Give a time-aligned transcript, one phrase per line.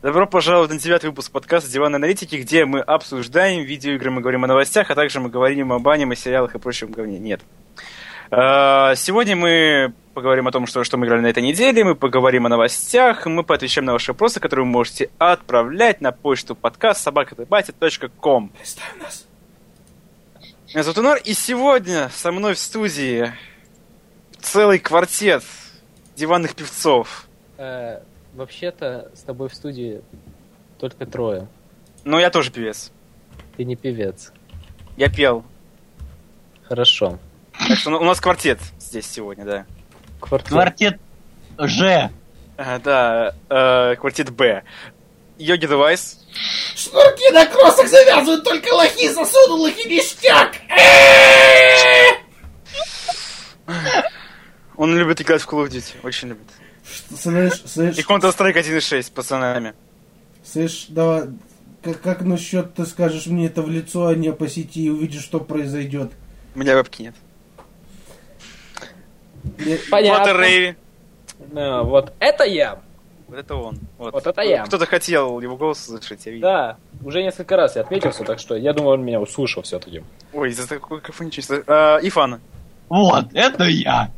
[0.00, 4.46] Добро пожаловать на девятый выпуск подкаста «Диван аналитики», где мы обсуждаем видеоигры, мы говорим о
[4.46, 7.18] новостях, а также мы говорим об аниме, сериалах и прочем говне.
[7.18, 7.40] Нет.
[8.30, 12.46] А, Сегодня мы поговорим о том, что, что мы играли на этой неделе, мы поговорим
[12.46, 18.50] о новостях, мы поотвечаем на ваши вопросы, которые вы можете отправлять на почту подкаст собакатыбати.ком.
[18.50, 19.26] Представь нас.
[20.68, 23.32] Меня зовут Инор, и сегодня со мной в студии
[24.40, 25.42] целый квартет
[26.14, 27.26] диванных певцов.
[28.38, 30.00] Вообще-то с тобой в студии
[30.78, 31.48] только трое.
[32.04, 32.92] Но я тоже певец.
[33.56, 34.32] Ты не певец.
[34.96, 35.44] Я пел.
[36.62, 37.18] Хорошо.
[37.58, 39.66] Так что у нас квартет здесь сегодня, да.
[40.20, 40.54] Квартира.
[40.54, 41.00] Квартет
[41.58, 42.10] Ж.
[42.56, 44.62] А, да, э, квартет Б.
[45.36, 46.24] Йоги Девайс.
[46.76, 50.52] Шнурки на кроссах завязывают только лохи, засунул их и ништяк.
[54.76, 56.46] Он любит играть в Call of Duty, очень любит.
[57.16, 59.74] Слышь, слышь, И Counter-Strike 1.6 с пацанами.
[60.44, 61.24] слышь, давай,
[61.82, 65.22] как, как насчет ты скажешь мне это в лицо, а не по сети и увидишь,
[65.22, 66.12] что произойдет?
[66.54, 67.14] У меня вебки нет.
[69.90, 70.24] Понятно.
[70.24, 70.76] Фото Рэй.
[71.52, 72.80] Ну, вот это я.
[73.28, 73.78] Вот это он.
[73.98, 74.64] Вот, Вот это я.
[74.64, 76.48] Кто-то хотел его голос услышать, я видел.
[76.48, 80.02] Да, уже несколько раз я отметился, так что я думаю, он меня услышал все-таки.
[80.32, 81.62] Ой, за такой кафоничество.
[81.66, 82.40] А, и Фана.
[82.88, 84.10] Вот, это я.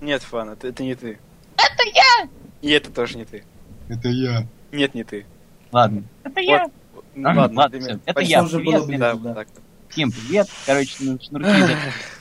[0.00, 1.18] Нет, Фан, это, это не ты.
[1.58, 2.28] Это я!
[2.62, 3.44] И это тоже не ты.
[3.88, 4.46] Это я.
[4.72, 5.26] Нет, не ты.
[5.72, 6.02] Ладно.
[6.24, 6.66] Это я.
[6.94, 7.04] Вот.
[7.24, 7.98] А, ладно, ладно, всё.
[8.06, 8.42] Это я.
[8.42, 9.34] Уже Привет, было Да, да.
[9.34, 9.48] так.
[9.90, 10.48] Всем привет.
[10.66, 11.48] Короче, ну, шнурки.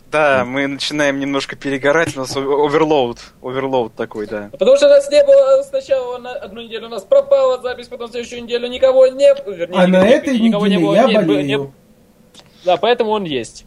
[0.09, 3.19] Да, мы начинаем немножко перегорать, у нас оверлоуд.
[3.41, 4.47] Оверлоуд такой, да.
[4.53, 8.43] Потому что нас не было сначала на одну неделю у нас пропала запись, потом следующую
[8.43, 11.21] неделю никого не вернее, А на никого- этой никого не неделе было, я не было,
[11.21, 11.27] не-
[11.58, 11.73] болею.
[12.63, 13.65] Да, поэтому он есть.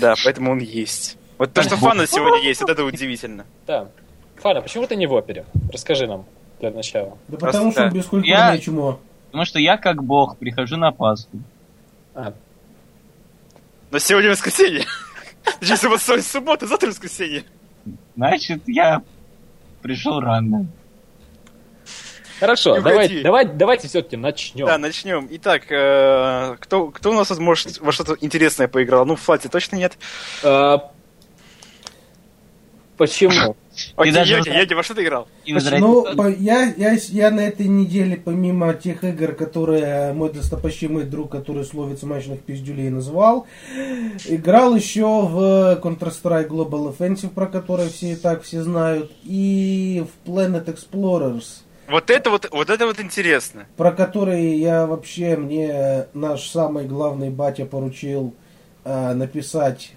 [0.00, 1.18] Да, поэтому он есть.
[1.36, 3.44] Вот то, что Фана сегодня есть, это удивительно.
[3.66, 3.88] Да.
[4.42, 5.44] Фаня, почему ты не в опере?
[5.72, 6.24] Расскажи нам
[6.60, 7.16] для начала.
[7.28, 9.00] Да Просто потому что он бескультурное Я- чмо.
[9.26, 11.38] Потому что я как бог прихожу на Пасху.
[12.14, 12.34] А,
[13.90, 14.84] Но сегодня воскресенье.
[15.60, 17.44] Точнее, суббота, сегодня суббота, завтра воскресенье.
[18.16, 19.02] Значит, я
[19.80, 20.66] пришел рано.
[22.40, 23.22] Хорошо, Не давай, уходи.
[23.22, 24.66] давай, давайте все-таки начнем.
[24.66, 25.28] Да, начнем.
[25.30, 29.06] Итак, э, кто, кто у нас, может, во что-то интересное поиграл?
[29.06, 29.96] Ну, в Флате точно нет.
[30.42, 30.90] А,
[33.06, 33.56] почему?
[33.96, 35.26] Окей, даже Йоги, вот- Йоги, во что ты играл?
[35.80, 36.06] Ну,
[36.38, 41.98] я, я, я на этой неделе, помимо тех игр, которые мой достопочтимый друг, который словит
[41.98, 43.46] смачных пиздюлей, назвал,
[44.28, 50.28] играл еще в Counter-Strike Global Offensive, про который все и так все знают, и в
[50.28, 53.66] Planet Explorers, Вот это вот, вот это вот интересно.
[53.76, 58.34] про который я вообще, мне наш самый главный батя поручил
[58.84, 59.92] э, написать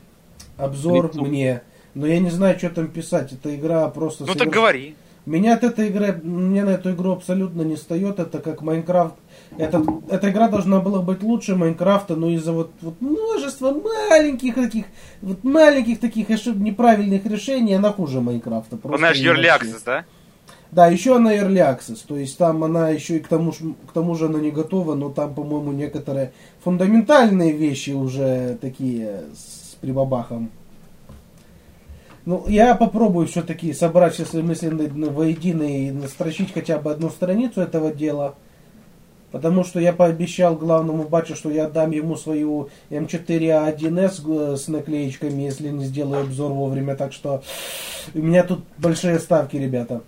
[0.57, 1.25] обзор Лицу.
[1.25, 1.61] мне,
[1.95, 4.25] но я не знаю, что там писать, эта игра просто...
[4.25, 4.95] Ну так соверш- говори.
[5.25, 8.19] меня от этой игры, мне на эту игру абсолютно не встает.
[8.19, 9.15] Это как Майнкрафт.
[9.57, 14.85] Это, эта игра должна была быть лучше Майнкрафта, но из-за вот, вот множества маленьких таких,
[15.21, 18.75] вот маленьких таких ошиб- неправильных решений она хуже Майнкрафта.
[18.77, 19.47] Просто Она же Early.
[19.47, 20.05] Access, да?
[20.71, 24.15] Да, еще она Early Access, то есть там она еще и к тому, к тому
[24.15, 26.33] же она не готова, но там, по-моему, некоторые
[26.65, 30.51] фундаментальные вещи уже такие с прибабахом.
[32.25, 37.61] Ну, я попробую все-таки собрать все свои мысли воедино и настрочить хотя бы одну страницу
[37.61, 38.35] этого дела.
[39.31, 45.41] Потому что я пообещал главному батю, что я дам ему свою М4А1С г- с наклеечками,
[45.43, 46.95] если не сделаю обзор вовремя.
[46.95, 47.43] Так что
[48.13, 50.01] у меня тут большие ставки, ребята.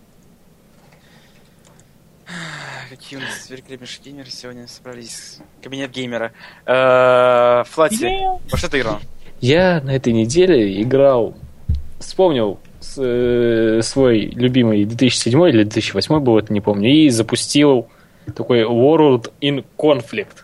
[2.89, 5.39] Какие у нас великолепнейшие геймеры сегодня собрались.
[5.61, 6.31] Кабинет геймера.
[6.65, 8.07] Э, Флати,
[8.49, 8.99] во что ты играл?
[9.41, 11.35] Я на этой неделе играл,
[11.99, 12.59] вспомнил
[12.97, 17.87] э, свой любимый 2007 или 2008 был, это не помню, и запустил
[18.35, 20.43] такой World in Conflict.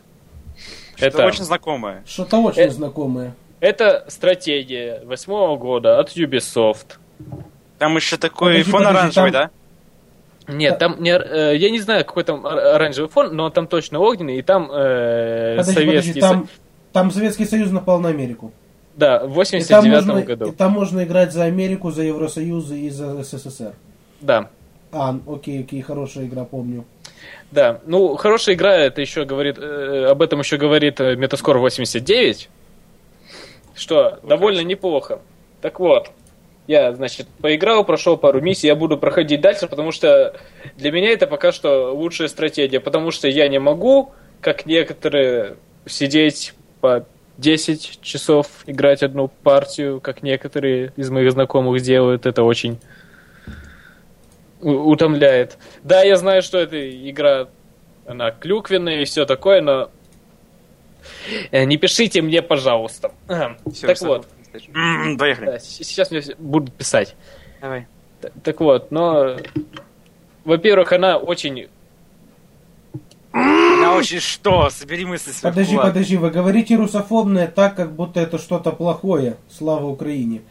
[0.98, 2.04] Это Это, очень знакомое.
[2.06, 3.36] Что-то очень Э, знакомое.
[3.60, 6.98] это стратегия восьмого года от Ubisoft.
[7.80, 9.50] Там еще такой Подожди, фон подожди, оранжевый, там-
[10.48, 10.54] да?
[10.54, 14.00] Нет, там не, э, я не знаю, какой там ор- оранжевый фон, но там точно
[14.00, 16.14] огненный, и там э, Подожди, советский.
[16.14, 16.48] подожди, там,
[16.92, 18.52] там Советский Союз напал на Америку.
[18.96, 20.46] Да, в И там, 89 можно, году.
[20.50, 23.74] и там можно играть за Америку, за Евросоюз и за СССР.
[24.22, 24.50] Да.
[24.92, 26.86] А, окей, окей, хорошая игра, помню.
[27.52, 32.50] Да, ну хорошая игра, это еще говорит, э, об этом еще говорит э, Metascore 89,
[33.76, 35.20] что довольно неплохо.
[35.62, 36.12] Так вот,
[36.68, 40.36] я, значит, поиграл, прошел пару миссий, я буду проходить дальше, потому что
[40.78, 44.12] для меня это пока что лучшая стратегия, потому что я не могу,
[44.42, 45.56] как некоторые,
[45.86, 47.06] сидеть по
[47.44, 52.80] 10 часов играть одну партию, как некоторые из моих знакомых делают, это очень
[54.62, 55.58] утомляет.
[55.84, 56.78] Да, я знаю, что эта
[57.10, 57.48] игра
[58.06, 59.90] она клюквенная и все такое, но
[61.52, 63.12] э, не пишите мне, пожалуйста.
[63.72, 64.28] Всё, так вот,
[65.20, 65.46] Поехали.
[65.46, 67.16] да, с- сейчас мне все будут писать.
[67.62, 67.88] Давай.
[68.22, 69.38] Т- Так вот, но,
[70.46, 71.68] во-первых, она очень...
[73.84, 74.70] Она очень что?
[74.70, 75.52] Собери мысли свои.
[75.52, 79.38] Подожди, подожди, вы говорите русофобное так, как будто это что-то плохое.
[79.50, 80.42] Слава Украине.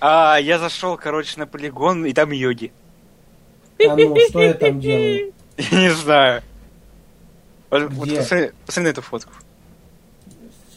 [0.00, 2.72] А, я зашел, короче, на полигон, и там йоги.
[3.88, 5.32] А ну, что я там делаю?
[5.56, 6.42] Я не знаю.
[7.70, 8.16] Вот вот Где?
[8.18, 9.32] посмотри, посмотри на эту фотку.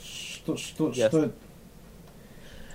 [0.03, 1.07] Что, что, Ясно.
[1.09, 1.33] что это?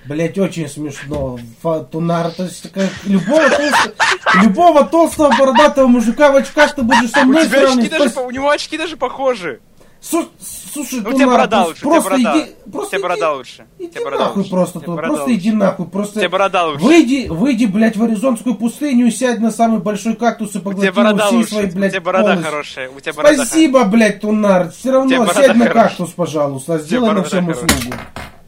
[0.05, 1.39] Блять, очень смешно.
[1.61, 3.95] Фа- Тунар, то есть как любого толстого,
[4.43, 7.91] любого толстого бородатого мужика в очках ты будешь со У мной тебя очки сравнивать.
[7.91, 9.61] даже, Пос- по- у него очки даже похожи.
[10.01, 10.29] Су-
[10.73, 12.39] Слушай, Ну, у тебя борода лучше, у просто борода.
[12.41, 13.67] иди, У просто иди, борода лучше.
[13.79, 14.51] У иди тебя борода нахуй лучше.
[14.51, 15.39] просто, У Тунар, борода просто лучше.
[15.41, 16.85] иди нахуй, У просто тебя борода лучше.
[16.85, 21.11] выйди, выйди, блядь, в Аризонскую пустыню сядь на самый большой кактус и У поглоти борода
[21.19, 21.51] его всей лучше.
[21.51, 22.51] своей, У блядь, тебя борода полностью.
[22.51, 22.91] хорошая.
[22.91, 24.71] У тебя борода Спасибо, блядь, Тунар.
[24.73, 26.79] Все равно борода сядь на кактус, пожалуйста.
[26.79, 27.95] Сделай борода нам всем услугу.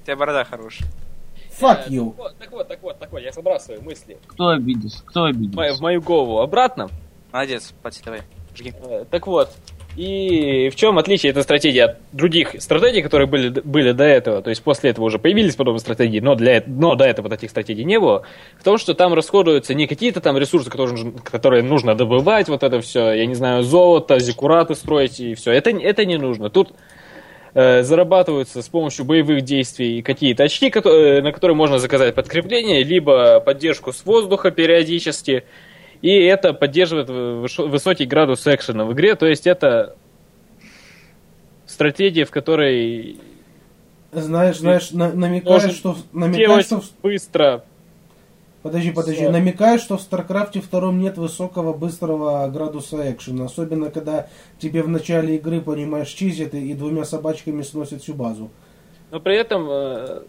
[0.02, 0.88] У тебя борода хорошая.
[1.60, 2.10] Fuck Э, you.
[2.10, 5.02] Так вот, так вот, так вот, так вот, я забрасываю мысли Кто обиделся?
[5.04, 5.74] Кто в мою- обиделся?
[5.78, 6.88] в мою голову обратно.
[7.32, 8.20] Молодец, Пати, давай.
[8.56, 8.72] Жги.
[8.88, 9.50] Э, Так вот,
[9.96, 14.42] и в чем отличие этой стратегии от других стратегий, которые были, были до этого?
[14.42, 17.84] То есть после этого уже появились подобные стратегии, но, для, но до этого таких стратегий
[17.84, 18.24] не было.
[18.58, 22.62] В том, что там расходуются не какие-то там ресурсы, которые, нужно- которые нужно добывать, вот
[22.64, 25.52] это все, я не знаю, золото, зиккураты строить и все.
[25.52, 26.50] Это, это не нужно.
[26.50, 26.72] Тут
[27.54, 32.82] э, зарабатываются с помощью боевых действий какие-то очки, кото- э, на которые можно заказать подкрепление,
[32.82, 35.44] либо поддержку с воздуха периодически.
[36.02, 39.14] И это поддерживает высокий градус экшена в игре.
[39.14, 39.96] То есть это
[41.66, 43.16] стратегия, в которой
[44.12, 45.96] Знаешь, знаешь, на- намекаешь, что...
[46.12, 46.82] Намекаешь, делать что...
[47.02, 47.64] быстро.
[48.64, 49.20] Подожди, подожди.
[49.20, 49.30] Всё.
[49.30, 53.44] Намекаешь, что в Старкрафте втором нет высокого быстрого градуса экшена.
[53.44, 54.28] Особенно, когда
[54.58, 58.48] тебе в начале игры, понимаешь, чизят и, и двумя собачками сносят всю базу.
[59.10, 60.22] Но при этом э,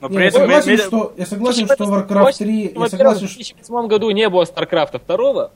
[0.00, 0.42] Но при я этом...
[0.42, 2.72] согласен, медля- что, я согласен, что Warcraft очень- 3...
[2.76, 3.38] Я согласен, в что...
[3.38, 5.50] 2007 году не было Старкрафта второго,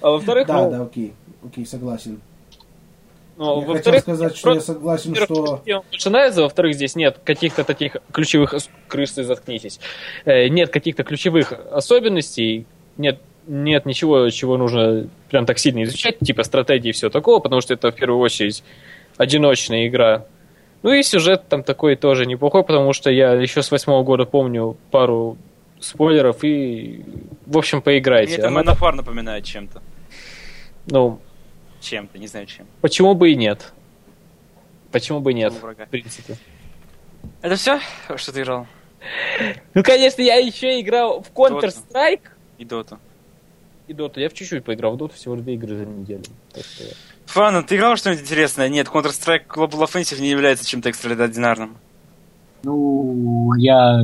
[0.00, 1.14] а во-вторых, Да, ну, да, окей.
[1.44, 2.20] Окей, согласен.
[3.40, 5.60] Ну, я хотел во-вторых, сказать, что я просто- согласен, во-первых,
[5.90, 6.10] что...
[6.10, 8.54] нравится, во-вторых, здесь нет каких-то таких ключевых
[8.86, 9.80] крысы, заткнитесь.
[10.24, 12.66] Э, Нет каких-то ключевых особенностей,
[12.96, 17.60] нет нет ничего, чего нужно прям так сильно изучать, типа стратегии и все такого, потому
[17.62, 18.62] что это в первую очередь
[19.16, 20.26] одиночная игра.
[20.82, 24.76] Ну и сюжет там такой тоже неплохой, потому что я еще с восьмого года помню
[24.90, 25.36] пару
[25.80, 27.02] спойлеров и,
[27.46, 28.34] в общем, Мне поиграйте.
[28.34, 29.80] это Она- Манафар напоминает чем-то.
[30.86, 31.18] ну,
[31.80, 32.66] Чем-то, не знаю чем.
[32.80, 33.72] почему бы и нет?
[34.92, 35.86] Почему бы и нет, врага.
[35.86, 36.36] в принципе.
[37.42, 37.80] Это все,
[38.16, 38.66] что ты играл?
[39.74, 42.20] Ну, конечно, я еще играл в Counter-Strike
[42.58, 42.98] И Доту.
[43.88, 44.20] и Dota.
[44.20, 46.22] Я в чуть-чуть поиграл в Dota, всего две игры за неделю.
[46.52, 46.84] Что-
[47.26, 48.68] Фан, ты играл что-нибудь интересное?
[48.68, 51.76] Нет, Counter-Strike Global Offensive не является чем-то экстраординарным.
[52.62, 54.00] Ну, я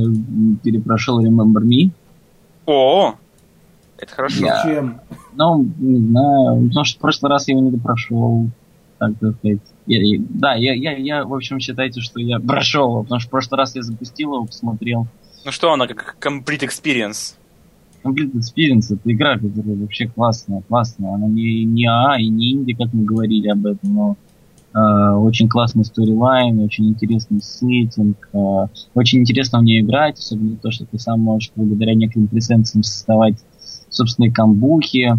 [0.63, 1.91] перепрошел Remember Me.
[2.65, 3.15] О,
[3.97, 4.45] это хорошо.
[4.45, 4.99] Я- Зачем?
[5.35, 8.47] Ну, не знаю, потому что в прошлый раз я его не допрошел.
[8.99, 9.59] Так сказать.
[9.85, 13.27] Я- я- да, я, я, я, в общем, считайте, что я прошел его, потому что
[13.27, 15.07] в прошлый раз я запустил его, посмотрел.
[15.45, 17.35] Ну что она, как complete experience?
[18.03, 21.13] Complete Experience это игра, которая вообще классная, классная.
[21.13, 24.15] Она не, не АА и не инди, как мы говорили об этом, но
[24.73, 30.71] э, очень классный сторилайн, очень интересный сеттинг, э, очень интересно в нее играть, особенно то,
[30.71, 33.35] что ты сам можешь благодаря некоторым пресенсам создавать
[33.89, 35.17] собственные камбухи.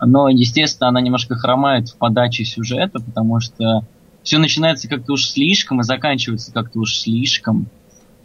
[0.00, 3.84] Но, естественно, она немножко хромает в подаче сюжета, потому что
[4.22, 7.66] все начинается как-то уж слишком и заканчивается как-то уж слишком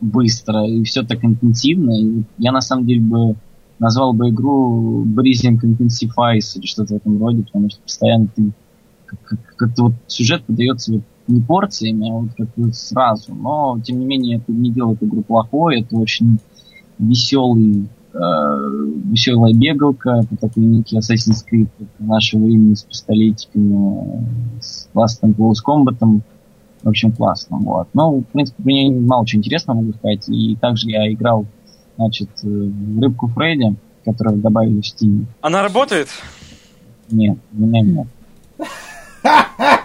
[0.02, 1.92] быстро, и все так интенсивно.
[1.92, 3.36] И я на самом деле бы
[3.80, 8.52] назвал бы игру Breathing Intensifies или что-то в этом роде, потому что постоянно ты
[9.06, 13.34] как- как- как-то вот сюжет подается вот не порциями, а вот как бы сразу.
[13.34, 16.40] Но, тем не менее, это не делает игру плохой, это очень
[16.98, 25.64] веселый веселая бегалка, это такой некий Assassin's Creed нашего времени с пистолетиками, с классным Close
[25.66, 26.22] Combat.
[26.82, 27.58] В общем, классно.
[27.58, 27.88] Вот.
[27.94, 30.28] Ну, в принципе, мне мало чего интересного могу сказать.
[30.30, 31.46] И также я играл,
[31.98, 33.76] значит, э, в Рыбку Фредди,
[34.06, 35.26] которую добавили в Steam.
[35.42, 36.08] Она работает?
[37.12, 38.08] Нет, у меня нет.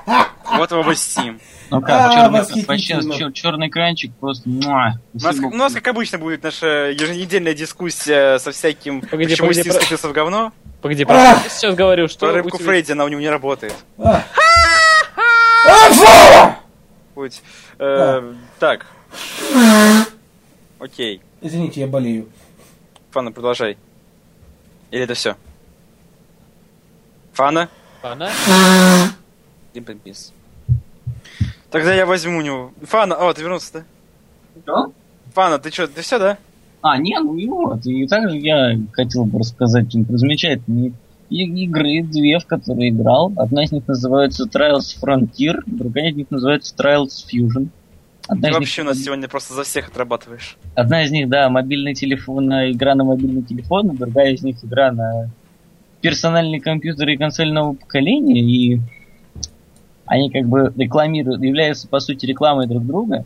[0.56, 1.40] Вот его Steam.
[1.70, 4.48] Ну как, А, черный, черный экранчик просто...
[4.48, 9.00] У нас, как обычно, будет наша еженедельная дискуссия со всяким...
[9.00, 10.52] Почему Steam про- скатился в говно.
[10.82, 13.74] Погоди, про что ты сейчас говорю, что Про рыбку Фредди, она у него не работает.
[13.98, 14.22] А.
[15.66, 16.58] А!
[17.14, 17.42] Будь.
[17.78, 18.86] Э, Так.
[20.78, 21.22] Окей.
[21.40, 22.28] Извините, я болею.
[23.10, 23.78] Фана, продолжай.
[24.90, 25.36] Или это все?
[27.32, 27.68] Фана?
[28.02, 28.30] Фана?
[29.72, 30.32] Либо без.
[31.74, 32.72] Тогда я возьму у него.
[32.82, 33.84] Фана, о, ты вернулся, да?
[34.62, 34.92] Что?
[35.34, 36.38] Фана, ты что, ты все, да?
[36.82, 37.84] А, не, ну и вот.
[37.86, 40.92] И также я хотел бы рассказать про замечательные
[41.30, 43.32] игры, две, в которые играл.
[43.36, 47.68] Одна из них называется Trials Frontier, другая из них называется Trials Fusion.
[48.28, 50.56] Одна Ты вообще у них, нас сегодня просто за всех отрабатываешь.
[50.74, 54.92] одна из них, да, мобильный телефон, на- игра на мобильный телефон, другая из них игра
[54.92, 55.28] на
[56.00, 58.80] персональные компьютеры и консоль нового поколения, и
[60.06, 63.24] они как бы рекламируют, являются по сути рекламой друг друга.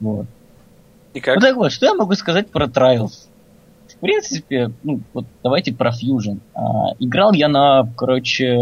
[0.00, 0.26] Вот.
[1.14, 1.36] И как?
[1.36, 3.26] Ну так вот, что я могу сказать про Trials?
[3.88, 6.38] В принципе, ну, вот давайте про Fusion.
[6.54, 8.56] А, играл я на, короче,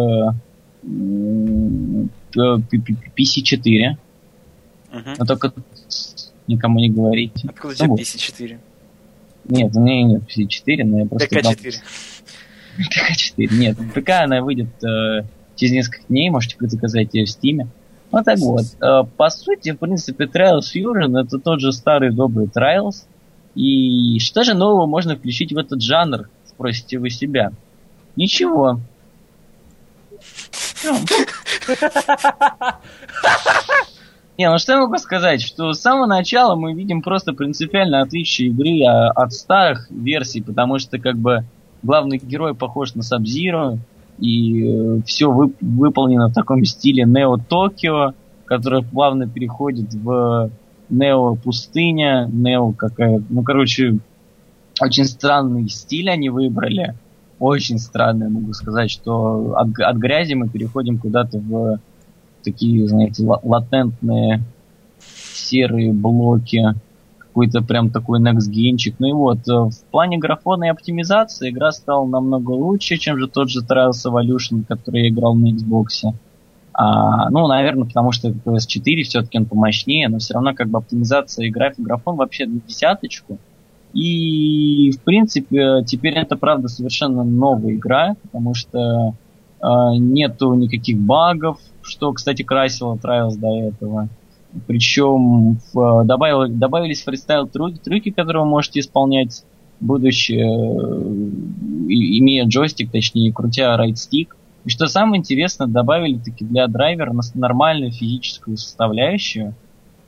[0.82, 3.96] м, п- п- п- PS4,
[4.92, 5.14] Мгм.
[5.18, 5.52] но только
[6.46, 7.48] никому не говорите.
[7.48, 8.00] Откуда у тебя вот.
[8.00, 8.58] PS4?
[9.50, 11.28] Нет, у меня нет PS4, но я просто...
[11.28, 11.74] играл- ДК4.
[12.78, 13.76] ДК4, нет.
[13.94, 15.22] ПК она выйдет э,
[15.58, 17.66] через несколько дней, можете заказать ее в Steam.
[18.10, 18.64] Вот так вот.
[18.80, 23.04] Э, по сути, в принципе, Trials Fusion это тот же старый добрый Trials.
[23.54, 27.52] И что же нового можно включить в этот жанр, спросите вы себя?
[28.16, 28.80] Ничего.
[30.84, 30.96] Ну.
[34.38, 38.48] Не, ну что я могу сказать, что с самого начала мы видим просто принципиально отличие
[38.48, 41.44] игры а, от старых версий, потому что как бы
[41.82, 43.80] главный герой похож на Сабзиру,
[44.18, 50.50] и все выполнено в таком стиле Нео Токио, который плавно переходит в
[50.88, 53.98] Нео пустыня, Нео какая, ну короче,
[54.80, 56.94] очень странный стиль они выбрали,
[57.38, 61.80] очень странный, могу сказать, что от, от грязи мы переходим куда-то в
[62.42, 64.42] такие, знаете, ла- латентные
[65.32, 66.74] серые блоки,
[67.38, 68.96] какой-то прям такой next генчик.
[68.98, 73.28] Ну и вот, э, в плане графона и оптимизации игра стала намного лучше, чем же
[73.28, 76.12] тот же Trials Evolution, который я играл на Xbox.
[76.72, 80.78] А, ну, наверное, потому что это PS4, все-таки он помощнее, но все равно как бы
[80.78, 83.38] оптимизация и график, графон вообще на десяточку.
[83.94, 89.14] И, в принципе, теперь это, правда, совершенно новая игра, потому что
[89.60, 89.66] э,
[89.98, 94.08] нету никаких багов, что, кстати, красило Trials до этого.
[94.66, 99.44] Причем в, добавил, добавились фристайл трюки, трюки, которые вы можете исполнять,
[99.80, 101.02] будучи, э,
[101.88, 104.36] имея джойстик, точнее, крутя райт-стик.
[104.64, 109.54] И что самое интересное, добавили таки для драйвера нормальную физическую составляющую.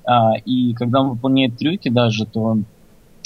[0.05, 2.65] А, и когда он выполняет трюки даже, то он,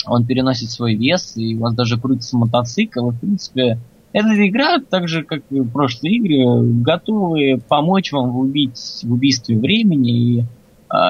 [0.07, 3.11] он переносит свой вес, и у вас даже крутится мотоцикл.
[3.11, 3.79] И, в принципе,
[4.13, 9.59] эта игра, так же, как и прошлые игры, готовы помочь вам в, убить, в убийстве
[9.59, 10.11] времени.
[10.11, 10.45] И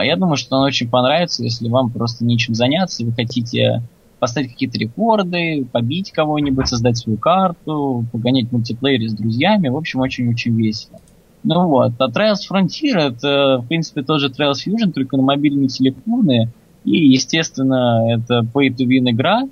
[0.02, 3.82] я думаю, что она очень понравится, если вам просто нечем заняться, вы хотите
[4.18, 9.68] поставить какие-то рекорды, побить кого-нибудь, создать свою карту, погонять в мультиплеере с друзьями.
[9.68, 10.98] В общем, очень-очень весело.
[11.42, 16.48] Ну вот, а Trials Frontier это, в принципе, тоже Trials Fusion, только на мобильные телефоны.
[16.84, 19.42] И, естественно, это pay-to-win игра.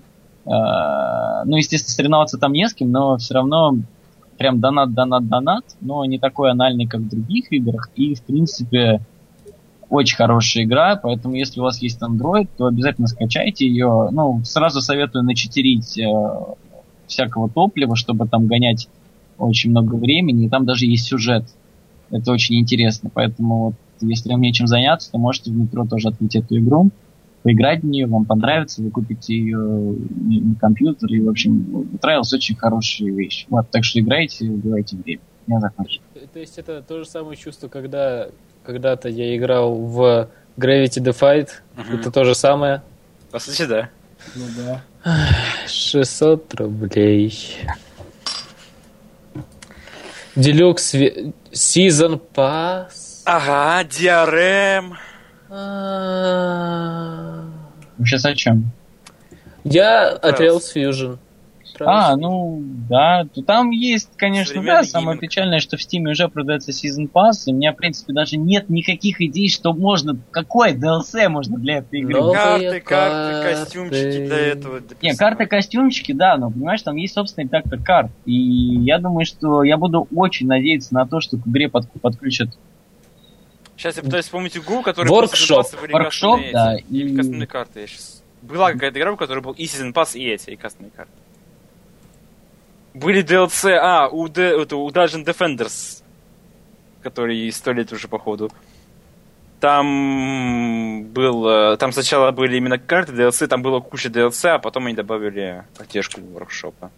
[0.47, 3.77] А, ну, естественно, соревноваться там не с кем, но все равно
[4.39, 7.91] прям донат, донат, донат, но не такой анальный, как в других играх.
[7.95, 9.01] И, в принципе,
[9.93, 14.09] очень хорошая игра, поэтому если у вас есть Android, то обязательно скачайте ее.
[14.11, 16.07] Ну, сразу советую начетерить э,
[17.07, 18.89] всякого топлива, чтобы там гонять
[19.37, 21.45] очень много времени, и там даже есть сюжет.
[22.11, 26.37] Это очень интересно, поэтому вот, если вам нечем заняться, то можете в метро тоже открыть
[26.37, 26.89] эту игру,
[27.43, 32.57] поиграть в нее, вам понравится, вы купите ее на компьютер, и, в общем, Trials очень
[32.57, 33.45] хорошая вещь.
[33.51, 35.21] Вот, так что играйте, убивайте время.
[35.49, 36.01] Я закончил.
[36.33, 38.29] То есть это то же самое чувство, когда
[38.65, 41.51] когда-то я играл в Gravity Defied.
[41.77, 42.01] Мгм.
[42.01, 42.83] Это то же самое.
[43.31, 43.89] По сути, да.
[44.35, 44.83] Ну да.
[45.67, 47.33] 600 рублей.
[50.37, 53.23] Делюкс Season Pass.
[53.25, 54.97] Ага, DRM.
[55.51, 57.45] А.
[58.01, 58.71] О чем?
[59.65, 60.59] Я от Trials.
[60.59, 61.19] Rails Fusion.
[61.81, 65.21] А, ну да, то там есть, конечно, да, самое гейминг.
[65.21, 68.69] печальное, что в Steam уже продается Season Pass, и у меня, в принципе, даже нет
[68.69, 72.21] никаких идей, что можно, какой DLC можно для этой игры.
[72.21, 73.59] Ну, Карты, Новые карты, карты.
[73.61, 74.81] костюмчики для этого.
[75.01, 78.11] Не, карты, костюмчики, да, но, понимаешь, там есть собственный так-то карт.
[78.27, 82.49] И я думаю, что я буду очень надеяться на то, что к игре под- подключат
[83.77, 87.81] Сейчас я пытаюсь вспомнить игру, которая Workshop, кастомные да, и- кастомные карты.
[87.81, 88.23] Я сейчас...
[88.43, 91.13] Была какая-то игра, у которой был и Season Pass, и эти, и кастомные карты.
[92.95, 96.03] Были DLC, а, у, Д- это, у Dungeon Defenders,
[97.03, 98.51] который сто лет уже, походу.
[99.61, 104.87] Там был, э, там сначала были именно карты DLC, там было куча DLC, а потом
[104.87, 106.91] они добавили поддержку воркшопа.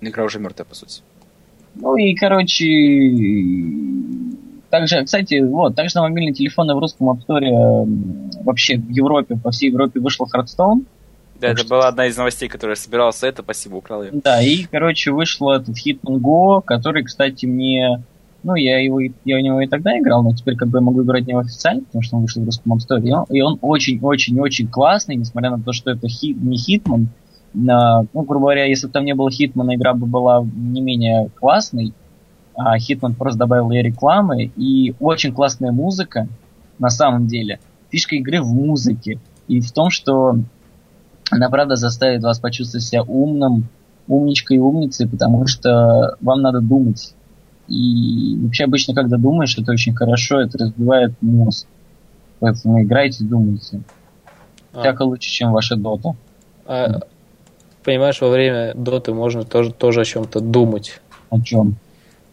[0.00, 1.02] Игра уже мертвая, по сути.
[1.76, 2.66] Ну и, короче,
[4.68, 7.50] также, кстати, вот, также на мобильные телефоны в русском апсторе
[8.44, 10.84] вообще в Европе, по всей Европе вышел Hearthstone.
[11.42, 14.10] Да, это была одна из новостей, которую я собирался, это, спасибо, украл ее.
[14.12, 18.02] Да, и, короче, вышел этот Hitman Go, который, кстати, мне...
[18.44, 21.02] Ну, я, его, я в него и тогда играл, но теперь как бы я могу
[21.02, 25.16] играть в него официально, потому что он вышел в русском App И он очень-очень-очень классный,
[25.16, 26.80] несмотря на то, что это хит, не.
[27.68, 31.28] А, ну, грубо говоря, если бы там не было Hitman, игра бы была не менее
[31.38, 31.92] классной.
[32.54, 34.50] А Hitman просто добавил ей рекламы.
[34.56, 36.28] И очень классная музыка,
[36.78, 37.60] на самом деле.
[37.90, 39.18] Фишка игры в музыке.
[39.48, 40.36] И в том, что
[41.32, 43.68] она, правда, заставит вас почувствовать себя умным,
[44.06, 47.14] умничкой и умницей, потому что вам надо думать.
[47.68, 51.66] И вообще обычно, когда думаешь, это очень хорошо, это разбивает мозг.
[52.38, 53.80] Поэтому играйте, думайте.
[54.74, 54.80] А.
[54.80, 56.16] Всяко лучше, чем ваша дота.
[56.66, 57.00] А,
[57.82, 61.00] понимаешь, во время доты можно тоже, тоже о чем-то думать.
[61.30, 61.76] О чем?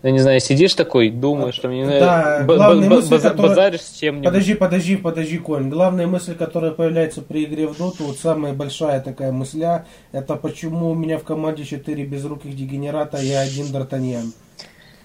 [0.02, 3.50] Я не знаю, сидишь такой, думаешь, что мне да, главная мысль, баз, которая...
[3.50, 4.26] базаришь с чем-нибудь.
[4.26, 5.64] Подожди, подожди, подожди, Коль.
[5.64, 10.92] Главная мысль, которая появляется при игре в доту, вот самая большая такая мысля, это почему
[10.92, 14.32] у меня в команде 4 безруких дегенерата, а я один Д'Артаньян.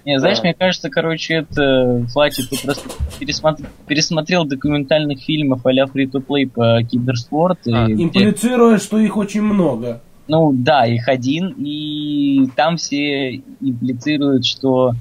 [0.05, 0.45] Не, знаешь, да.
[0.45, 3.65] мне кажется, короче, это хватит, ты просто пересмотр...
[3.89, 7.59] пересмотрел документальных фильмов а-ля free-to-play по киберспорт.
[7.67, 7.95] А, и...
[7.95, 10.03] Имплицируя, что их очень много.
[10.27, 14.93] Ну да, их один, и там все имплицируют, что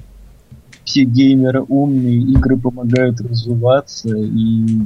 [0.84, 4.80] все геймеры умные, игры помогают развиваться, и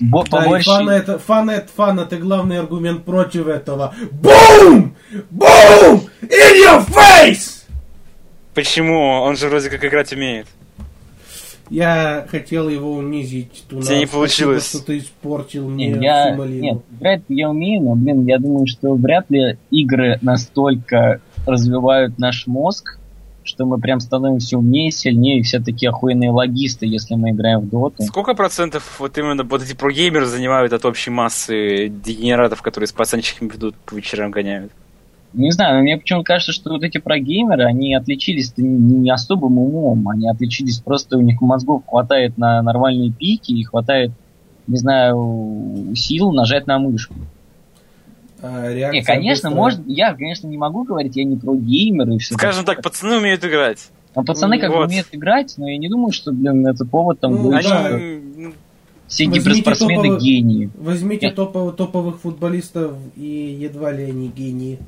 [0.00, 0.70] бо- да, побольше...
[0.70, 3.94] И фан это, фан это, фан это главный аргумент против этого.
[4.12, 4.94] Бум!
[5.30, 6.00] Бум!
[6.22, 7.64] In your face!
[8.54, 9.22] Почему?
[9.22, 10.46] Он же вроде как играть умеет.
[11.72, 13.64] Я хотел его унизить.
[13.66, 13.86] Тунав.
[13.86, 14.64] Тебе не получилось.
[14.64, 18.66] Спасибо, что ты испортил мне нет, я, Нет, играть я умею, но, блин, я думаю,
[18.66, 22.98] что вряд ли игры настолько развивают наш мозг,
[23.42, 27.70] что мы прям становимся умнее, сильнее, и все такие охуенные логисты, если мы играем в
[27.70, 28.02] доту.
[28.02, 33.48] Сколько процентов вот именно вот эти прогеймеры занимают от общей массы дегенератов, которые с пацанчиками
[33.48, 34.72] ведут по вечерам гоняют?
[35.34, 40.08] Не знаю, но мне почему-то кажется, что вот эти прогеймеры, они отличились не особым умом,
[40.08, 44.10] они отличились просто, у них мозгов хватает на нормальные пики и хватает,
[44.66, 47.14] не знаю, сил нажать на мышку.
[48.42, 49.54] А, не, конечно, быстрая.
[49.54, 52.34] может, я, конечно, не могу говорить, я не про геймер и все.
[52.34, 53.90] Скажем так, пацаны умеют играть.
[54.14, 54.88] А пацаны как вот.
[54.88, 57.88] умеют играть, но я не думаю, что, блин, это повод там ну, говорить, да.
[57.88, 58.52] что
[59.06, 60.70] все гиперспортсмены топовых, гении.
[60.76, 64.78] Возьмите топовых, топовых футболистов и едва ли они гении.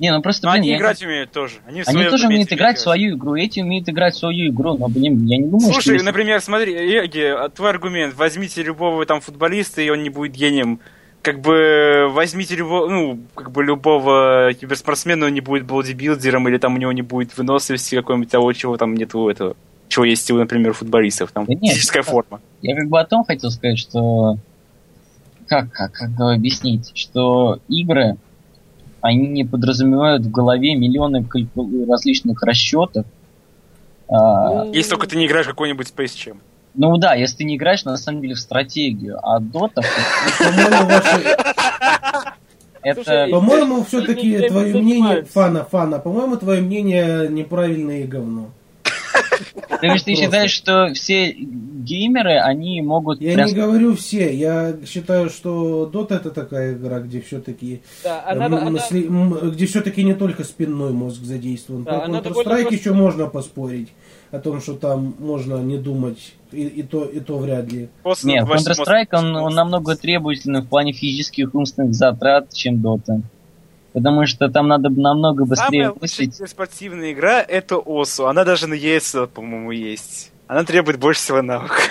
[0.00, 1.08] Не, ну просто, но блин, они играть как...
[1.08, 1.56] умеют тоже.
[1.66, 4.88] Они, они тоже умеют играть в свою игру, эти умеют играть в свою игру, но,
[4.88, 6.06] блин, я не думаю, Слушай, что...
[6.06, 10.80] например, смотри, Йоги, а твой аргумент, возьмите любого там футболиста, и он не будет гением.
[11.20, 16.76] Как бы возьмите любого, ну, как бы любого киберспортсмена, он не будет бодибилдером, или там
[16.76, 19.54] у него не будет выносливости какой-нибудь того, чего там нет у этого.
[19.88, 22.40] Чего есть у, например, футболистов, там да нет, физическая форма.
[22.62, 24.38] Я как бы о том хотел сказать, что
[25.46, 28.16] как, как, как объяснить, что игры
[29.00, 31.26] они не подразумевают в голове миллионы
[31.88, 33.06] различных расчетов.
[34.08, 36.38] А, если только ты не играешь какой-нибудь Space Jam.
[36.74, 39.82] Ну да, если ты не играешь, на самом деле, в стратегию, а Dota...
[42.82, 43.28] Это...
[43.30, 45.24] По-моему, все-таки твое мнение...
[45.24, 48.48] Фана, фана, по-моему, твое мнение неправильное и говно.
[49.80, 53.20] То есть ты считаешь, что все геймеры, они могут...
[53.20, 57.80] Я не говорю все, я считаю, что Dota это такая игра, где все-таки...
[58.04, 61.84] Где все-таки не только спинной мозг задействован.
[61.84, 63.88] Про Counter-Strike еще можно поспорить
[64.30, 67.88] о том, что там можно не думать, и, и то, и то вряд ли.
[68.02, 73.22] После Нет, Counter-Strike, он, он намного требовательный в плане физических умственных затрат, чем Dota.
[73.92, 76.34] Потому что там надо намного быстрее Самая мыслить.
[76.48, 78.28] спортивная игра это ОСУ.
[78.28, 80.32] Она даже на ESL, по-моему, есть.
[80.46, 81.90] Она требует больше всего навыков.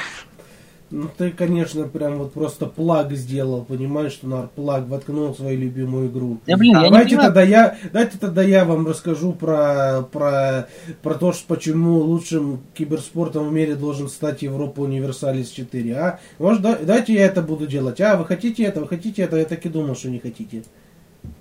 [0.92, 6.10] Ну ты, конечно, прям вот просто плаг сделал, понимаешь, что нар плаг воткнул свою любимую
[6.10, 6.40] игру.
[6.48, 10.68] Да, блин, а, я давайте не тогда я, давайте тогда я вам расскажу про про
[11.04, 16.20] про то, что почему лучшим киберспортом в мире должен стать Европа Универсалис 4, а?
[16.40, 18.02] Может, да, давайте я это буду делать.
[18.02, 19.38] А, вы хотите это, вы хотите это?
[19.38, 20.64] Я так и думал, что не хотите.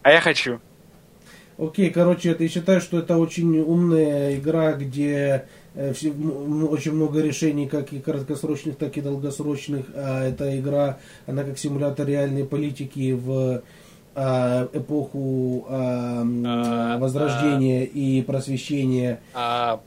[0.02, 0.60] А я хочу.
[1.58, 7.66] Окей, короче, я считаю, что это очень умная игра, где э, все, очень много решений,
[7.66, 9.86] как и краткосрочных, так и долгосрочных.
[9.94, 13.62] А эта игра, она как симулятор реальной политики в
[14.14, 19.20] а, эпоху а, а, возрождения а, и просвещения.
[19.34, 19.80] А,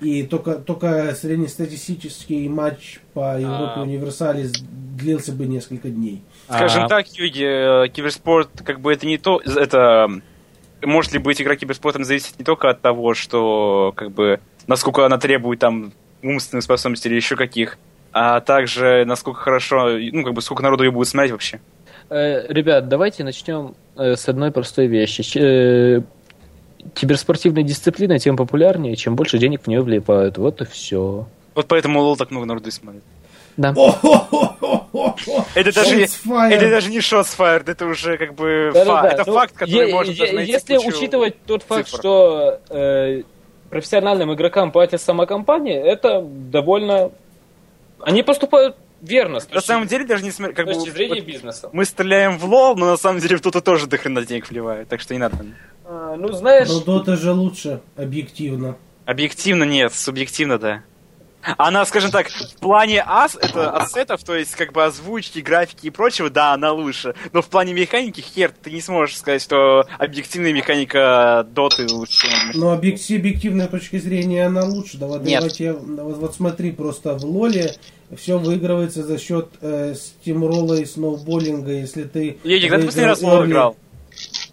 [0.00, 6.22] и только, только среднестатистический матч по Европе а, Универсалис длился бы несколько дней.
[6.48, 6.88] Скажем а...
[6.88, 10.08] так, Юги, э, киберспорт, как бы это не то, это
[10.82, 15.18] может ли быть игра киберспортом зависит не только от того, что как бы насколько она
[15.18, 17.78] требует там умственных способностей или еще каких,
[18.12, 21.60] а также насколько хорошо, ну как бы сколько народу ее будет смотреть вообще.
[22.08, 25.38] Э, ребят, давайте начнем э, с одной простой вещи.
[25.38, 26.02] Э,
[26.94, 30.38] киберспортивная дисциплина тем популярнее, чем больше денег в нее влипают.
[30.38, 31.26] Вот и все.
[31.54, 33.02] Вот поэтому лол так много народу и смотрит.
[33.56, 33.74] Да.
[35.54, 39.02] Это даже, это даже не shots fired, это уже как бы Да-да-да.
[39.02, 39.12] факт.
[39.14, 41.98] Это Ну, факт, который е- можно е- даже найти Если кучу учитывать тот факт, цифр.
[41.98, 43.22] что э,
[43.70, 47.10] профессиональным игрокам платит сама компания, это довольно...
[48.00, 50.90] Они поступают верно с На точки, самом деле даже не смотри, с как бы точки
[50.90, 51.68] зрения вот бизнеса.
[51.72, 54.88] мы стреляем в лол, но на самом деле в Доту тоже до хрена денег вливают,
[54.88, 55.36] так что не надо.
[55.84, 56.68] А, ну, знаешь...
[56.68, 58.76] Но Дота же лучше, объективно.
[59.06, 60.82] Объективно нет, субъективно да.
[61.56, 65.90] Она, скажем так, в плане ас, это ассетов, то есть как бы озвучки, графики и
[65.90, 67.14] прочего, да, она лучше.
[67.32, 72.28] Но в плане механики, хер, ты не сможешь сказать, что объективная механика доты лучше.
[72.54, 74.98] Но объек- с объективной точки зрения она лучше.
[74.98, 75.40] Давай, Нет.
[75.40, 77.74] давайте, вот, вот смотри, просто в Лоле
[78.16, 82.38] все выигрывается за счет э, стимрола и сноуболлинга, если ты...
[82.44, 83.76] Едик, когда ты последний раз в лол играл?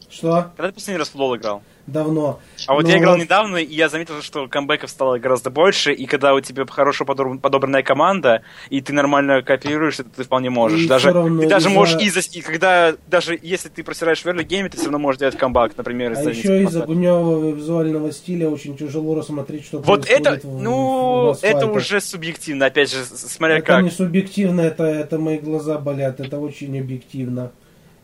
[0.10, 0.52] Что?
[0.58, 1.64] Когда ты последний раз в лол играл?
[1.86, 2.40] Давно.
[2.66, 6.34] А вот я играл недавно, и я заметил, что камбэков стало гораздо больше, и когда
[6.34, 10.82] у тебя хорошо подобр- подобранная команда, и ты нормально кооперируешь, это ты вполне можешь.
[10.84, 14.22] И даже равно ты даже из-за- можешь и, зас- и когда даже если ты просираешь
[14.22, 16.86] в early game, ты все равно можешь делать камбак, например, А из-за еще нескольких из-за
[16.86, 21.76] гуневого визуального стиля очень тяжело рассмотреть, что Вот это, в- в ну, это асфальтах.
[21.76, 23.84] уже субъективно, опять же, смотря Это как.
[23.84, 27.52] не субъективно, это, это мои глаза болят, это очень объективно.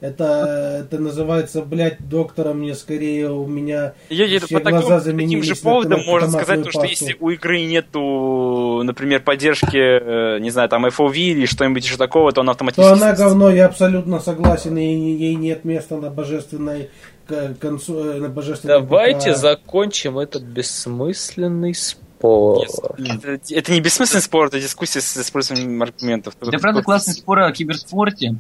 [0.02, 5.00] Это, это называется, блядь, доктора мне скорее у меня Я, это все по такому- глаза
[5.00, 9.76] таким заменились же на поводом можно сказать, то, что если у игры нету, например, поддержки,
[9.78, 12.94] э, не знаю, там FOV или что-нибудь еще такого, то она то автоматически...
[13.04, 16.90] она говно, я абсолютно согласен, и ей нет места на божественной
[17.28, 19.38] к- консу- э, на божественной Давайте ПК.
[19.38, 22.66] закончим этот бессмысленный спор.
[22.98, 26.36] Это, это не бессмысленный спор, это дискуссия с использованием аргументов.
[26.42, 28.36] Это правда классный спор о киберспорте,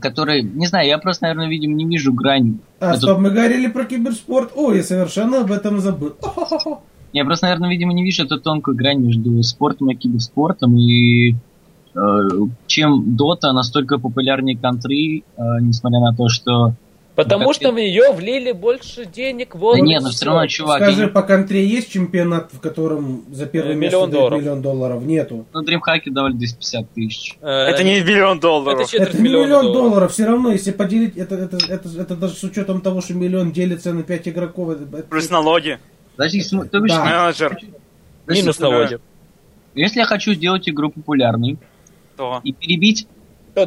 [0.00, 2.58] который, не знаю, я просто, наверное, видимо, не вижу грани.
[2.80, 4.52] А, Это- стоп, мы говорили про киберспорт.
[4.54, 6.14] Ой, я совершенно об этом забыл.
[6.22, 6.82] О-хо-хо-хо.
[7.12, 10.76] Я просто, наверное, видимо, не вижу эту тонкую грань между спортом и киберспортом.
[10.76, 11.34] И
[11.94, 12.28] э,
[12.66, 15.22] чем Дота настолько популярнее контры, э,
[15.60, 16.74] несмотря на то, что...
[17.24, 19.56] Потому что в нее влили больше денег.
[19.56, 22.60] Вот Да и нет, но все равно, чувак, Скажи, я- по контре есть чемпионат, в
[22.60, 24.40] котором за первое Э, место миллион дают долларов.
[24.40, 25.02] миллион долларов?
[25.02, 25.46] Нету.
[25.52, 27.36] ну, DreamHack давали 250 тысяч.
[27.40, 28.88] Э, Это не миллион долларов.
[28.94, 29.72] Это Это не миллион долларов.
[29.72, 30.12] долларов.
[30.12, 33.92] Все равно, если поделить, это, это, это, это даже с учетом того, что миллион делится
[33.92, 34.70] на 5 игроков.
[34.70, 35.78] это- это- Плюс налоги.
[36.16, 37.04] Подожди, бишь, Да.
[37.04, 37.58] Менеджер.
[38.28, 38.98] Минус налоги.
[39.74, 41.58] если я хочу сделать игру популярной
[42.16, 42.40] То.
[42.44, 43.08] и перебить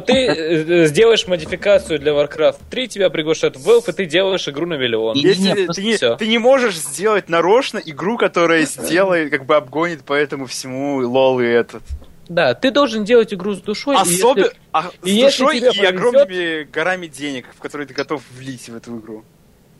[0.00, 4.66] ты э, сделаешь модификацию для Warcraft 3, тебя приглашают в Valve, и ты делаешь игру
[4.66, 5.16] на миллион.
[5.16, 9.44] И- Если нет, ты, просто не, ты не можешь сделать нарочно игру, которая сделает, как
[9.46, 11.82] бы обгонит по этому всему лол и этот.
[12.28, 13.96] Да, ты должен делать игру с душой.
[13.96, 17.60] и Особенно если- а, с и если душой тебе и повезет- огромными горами денег, в
[17.60, 19.24] которые ты готов влить в эту игру.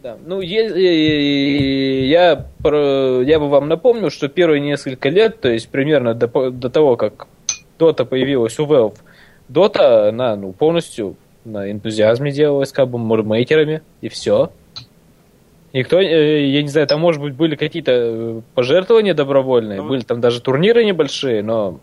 [0.03, 5.69] Да, ну, е- я, про- я бы вам напомнил, что первые несколько лет, то есть
[5.69, 7.27] примерно до, до того, как
[7.79, 8.97] Dota появилась у Valve,
[9.49, 14.53] Dota, она ну, полностью на энтузиазме делалась, как бы мурмейкерами, и все.
[15.73, 20.03] Никто, э, я не знаю, там, может быть, были какие-то э, пожертвования добровольные, Ну, были
[20.03, 21.81] там даже турниры небольшие, но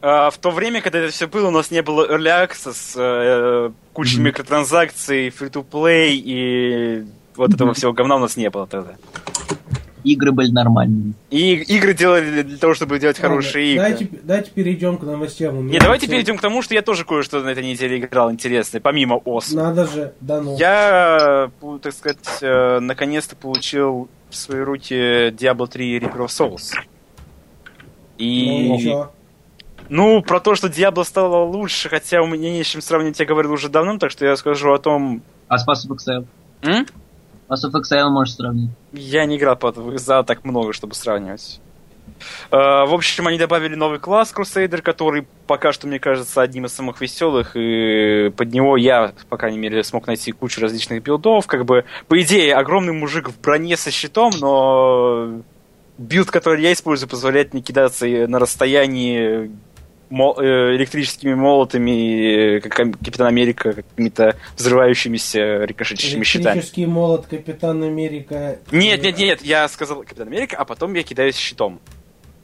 [0.00, 3.70] А, в то время, когда это все было, у нас не было Early Access, э,
[3.92, 7.04] кучи микротранзакций, free-to-play и
[7.36, 8.96] вот этого всего говна у нас не было тогда.
[10.04, 11.14] Игры были нормальными.
[11.30, 13.82] И игры делали для того, чтобы делать хорошие игры.
[13.88, 15.66] Дайте, дайте перейдем к новостям.
[15.66, 18.80] Не, давайте всё- перейдем к тому, что я тоже кое-что на этой неделе играл интересное,
[18.80, 19.52] помимо ОС.
[19.52, 20.56] Надо же, да ну.
[20.58, 21.50] Я,
[21.82, 24.94] так сказать, э, наконец-то получил в свои руки
[25.30, 26.72] Diablo 3 Reaper of Souls.
[28.18, 28.68] Ну, И...
[28.70, 29.12] ничего.
[29.88, 33.26] Ну, про то, что Diablo стало лучше, хотя у меня не с чем сравнить, я
[33.26, 35.22] говорил уже давно, так что я скажу о том...
[35.48, 36.24] А с Pass of Exile?
[36.62, 36.86] М?
[37.52, 38.70] Pass of Exile можешь сравнить.
[38.92, 41.60] Я не играл под за так много, чтобы сравнивать.
[42.50, 46.72] Э, В общем, они добавили новый класс Crusader, который пока что, мне кажется, одним из
[46.72, 51.46] самых веселых, и под него я, по крайней мере, смог найти кучу различных билдов.
[51.46, 55.42] Как бы, по идее, огромный мужик в броне со щитом, но
[55.98, 59.50] билд, который я использую, позволяет мне кидаться на расстоянии
[60.12, 66.54] э, электрическими молотами, э, как Капитан Америка, какими-то взрывающимися рикошетящими щитами.
[66.54, 68.58] Электрический молот Капитан Америка.
[68.70, 71.80] Нет, нет, нет, я сказал Капитан Америка, а потом я кидаюсь щитом.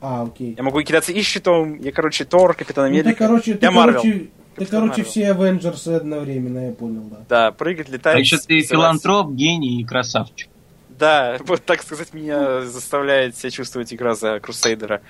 [0.01, 0.55] А, окей.
[0.57, 3.19] Я могу кидаться и щитом, я, короче, Тор, Капитан Ну, ты, Америка.
[3.27, 4.01] короче, ты, я Марвел.
[4.01, 4.27] короче,
[4.57, 7.17] Ты, короче, все Avengers ы одновременно, я понял, да.
[7.29, 8.17] Да, прыгать, летать.
[8.17, 10.49] А еще ты филантроп, гений и красавчик.
[10.89, 15.01] Да, вот так сказать, меня заставляет себя чувствовать игра за Crusader а.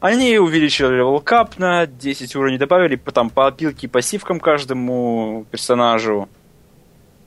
[0.00, 6.28] Они увеличили level cap на 10 уровней, добавили там по абилке и пассивкам каждому персонажу.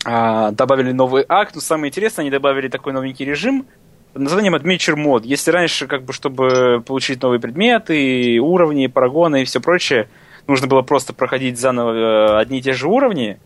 [0.06, 3.66] А, добавили новый акт, но самое интересное, они добавили такой новенький режим
[4.14, 5.22] под названием Adventure Mode.
[5.26, 10.08] Если раньше, как бы, чтобы получить новые предметы, уровни, парагоны и все прочее,
[10.48, 13.38] нужно было просто проходить заново э, одни и те же уровни,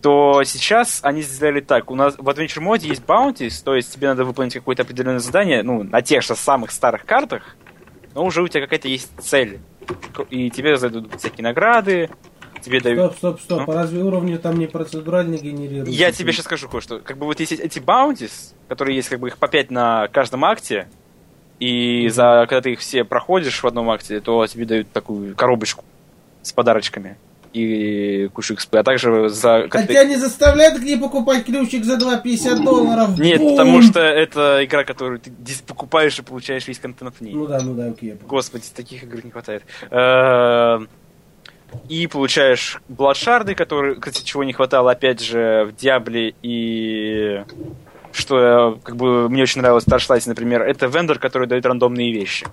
[0.00, 1.90] то сейчас они сделали так.
[1.90, 5.62] У нас в Adventure моде есть bounties, то есть тебе надо выполнить какое-то определенное задание,
[5.62, 7.56] ну, на тех же самых старых картах,
[8.14, 9.60] но уже у тебя какая-то есть цель.
[10.30, 12.10] И тебе задают всякие награды,
[12.62, 13.16] тебе дают...
[13.16, 13.74] Стоп, стоп, стоп, а?
[13.74, 15.92] разве уровни там не процедурально генерируются?
[15.92, 17.00] Я тебе сейчас скажу кое-что.
[17.00, 20.44] Как бы вот есть эти bounties, которые есть как бы их по 5 на каждом
[20.44, 20.88] акте,
[21.58, 25.84] и за когда ты их все проходишь в одном акте, то тебе дают такую коробочку
[26.42, 27.16] с подарочками
[27.54, 29.64] и XP, а также за...
[29.70, 33.18] А тебя не заставляют где покупать ключик за 2,50 долларов?
[33.18, 33.56] Нет, Бум!
[33.56, 35.30] потому что это игра, которую ты
[35.66, 37.32] покупаешь и получаешь весь контент в ней.
[37.34, 38.16] Ну да, ну да, окей.
[38.26, 39.62] Господи, таких игр не хватает.
[39.90, 40.80] Э,
[41.88, 47.44] и получаешь бладшарды, которые, кстати, чего не хватало, опять же, в Диабле и
[48.12, 52.46] что как бы мне очень нравилось в Старшлайте, например, это вендор, который дает рандомные вещи.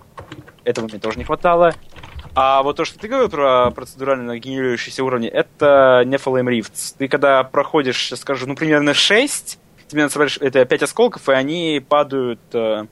[0.63, 1.73] Этого мне тоже не хватало.
[2.33, 6.95] А вот то, что ты говорил про процедурально генерирующиеся уровни, это Nephilim Rifts.
[6.97, 11.33] Ты когда проходишь, сейчас скажу, ну, примерно 6, тебе надо собрать это 5 осколков, и
[11.33, 12.85] они падают э,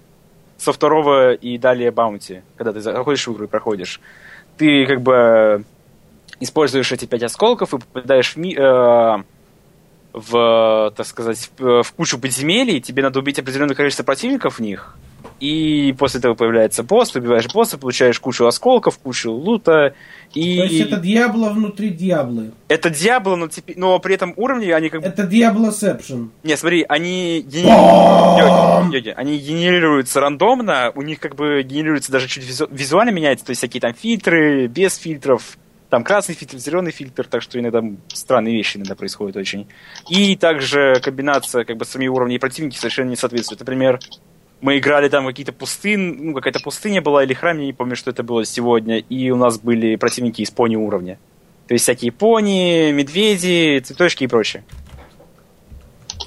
[0.57, 4.01] со второго и далее баунти, когда ты заходишь в игру и проходишь.
[4.57, 5.63] Ты как бы
[6.41, 9.23] используешь эти 5 осколков и попадаешь в, ми- э,
[10.11, 14.97] в так сказать, в, в кучу подземелий, тебе надо убить определенное количество противников в них,
[15.39, 19.93] и после этого появляется босс, убиваешь босса, получаешь кучу осколков, кучу лута.
[20.33, 20.57] И...
[20.57, 22.51] То есть это Диабло внутри Диаблы.
[22.67, 23.73] Это Диабло, но, типи...
[23.77, 25.07] но при этом уровне они как бы...
[25.07, 26.31] Это Diabloception.
[26.43, 28.95] Не, смотри, они генерируются...
[28.95, 32.67] Йоги, они генерируются рандомно, у них как бы генерируется даже чуть визу...
[32.69, 35.57] визуально меняется, то есть всякие там фильтры, без фильтров,
[35.89, 39.67] там красный фильтр, зеленый фильтр, так что иногда странные вещи иногда происходят очень.
[40.09, 43.59] И также комбинация как бы сами уровней противники совершенно не соответствует.
[43.59, 43.99] Например,
[44.61, 48.11] мы играли там какие-то пустыни, ну, какая-то пустыня была или храм, я не помню, что
[48.11, 51.17] это было сегодня, и у нас были противники из пони уровня.
[51.67, 54.63] То есть всякие пони, медведи, цветочки и прочее.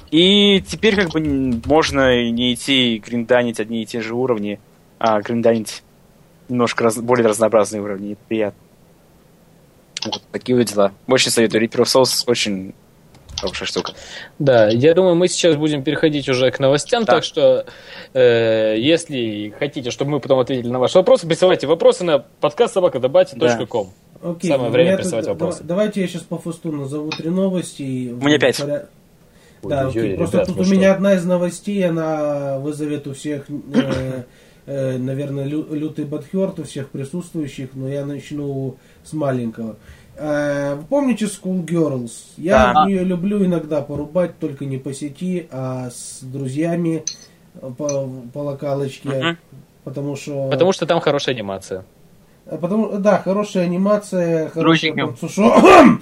[0.09, 1.19] И теперь как бы
[1.65, 4.59] можно не идти гринданить одни и те же уровни,
[4.99, 5.83] а гринданить
[6.49, 8.13] немножко раз, более разнообразные уровни.
[8.13, 8.59] Это приятно.
[10.05, 10.91] Вот такие вот дела.
[11.07, 11.63] Очень советую.
[11.63, 12.73] Reaper of Souls очень
[13.43, 13.93] хорошая штука.
[14.39, 17.13] Да, я думаю, мы сейчас будем переходить уже к новостям, да.
[17.13, 17.65] так что
[18.13, 23.93] э, если хотите, чтобы мы потом ответили на ваши вопросы, присылайте вопросы на подкаст собакадабати.ком.
[24.21, 24.29] Да.
[24.29, 25.63] Окей, Самое время присылать тут, вопросы.
[25.63, 28.13] Давайте я сейчас по фасту назову три новости.
[28.13, 28.57] У меня пять.
[28.57, 28.89] Поряд...
[29.63, 30.11] Да, окей.
[30.11, 30.73] Ой, Просто ребят, тут у что?
[30.73, 34.23] меня одна из новостей, она вызовет у всех, э,
[34.65, 39.77] э, наверное, лю, лютый бадхерт у всех присутствующих, но я начну с маленького.
[40.15, 42.11] Э, вы помните School Girls?
[42.37, 42.85] Я да.
[42.87, 47.03] ее люблю иногда порубать, только не по сети, а с друзьями
[47.77, 49.09] по, по локалочке.
[49.09, 49.37] Угу.
[49.83, 50.49] Потому что...
[50.49, 51.85] Потому что там хорошая анимация.
[52.45, 54.93] Э, потому, да, хорошая анимация, хорошая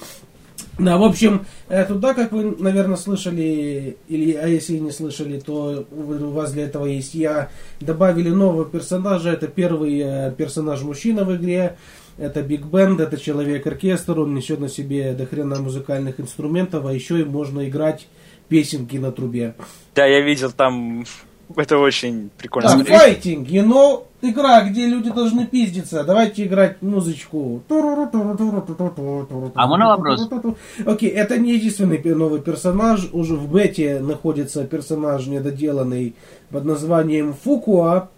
[0.80, 5.86] Да, в общем, э, туда, как вы, наверное, слышали, или, а если не слышали, то
[5.92, 7.50] у вас для этого есть я,
[7.82, 11.76] добавили нового персонажа, это первый персонаж мужчина в игре,
[12.18, 17.22] это биг бенд, это человек-оркестр, он несет на себе до хрена музыкальных инструментов, а еще
[17.22, 18.08] и можно играть
[18.48, 19.56] песенки на трубе.
[19.96, 21.06] Да, я видел там,
[21.56, 22.78] это очень прикольно.
[22.78, 26.04] Да, файтинг, you know, игра, где люди должны пиздиться.
[26.04, 27.64] Давайте играть музычку.
[29.56, 30.30] А можно вопрос?
[30.86, 33.10] Окей, это не единственный новый персонаж.
[33.12, 36.16] Уже в бете находится персонаж недоделанный
[36.50, 38.10] под названием Фукуа.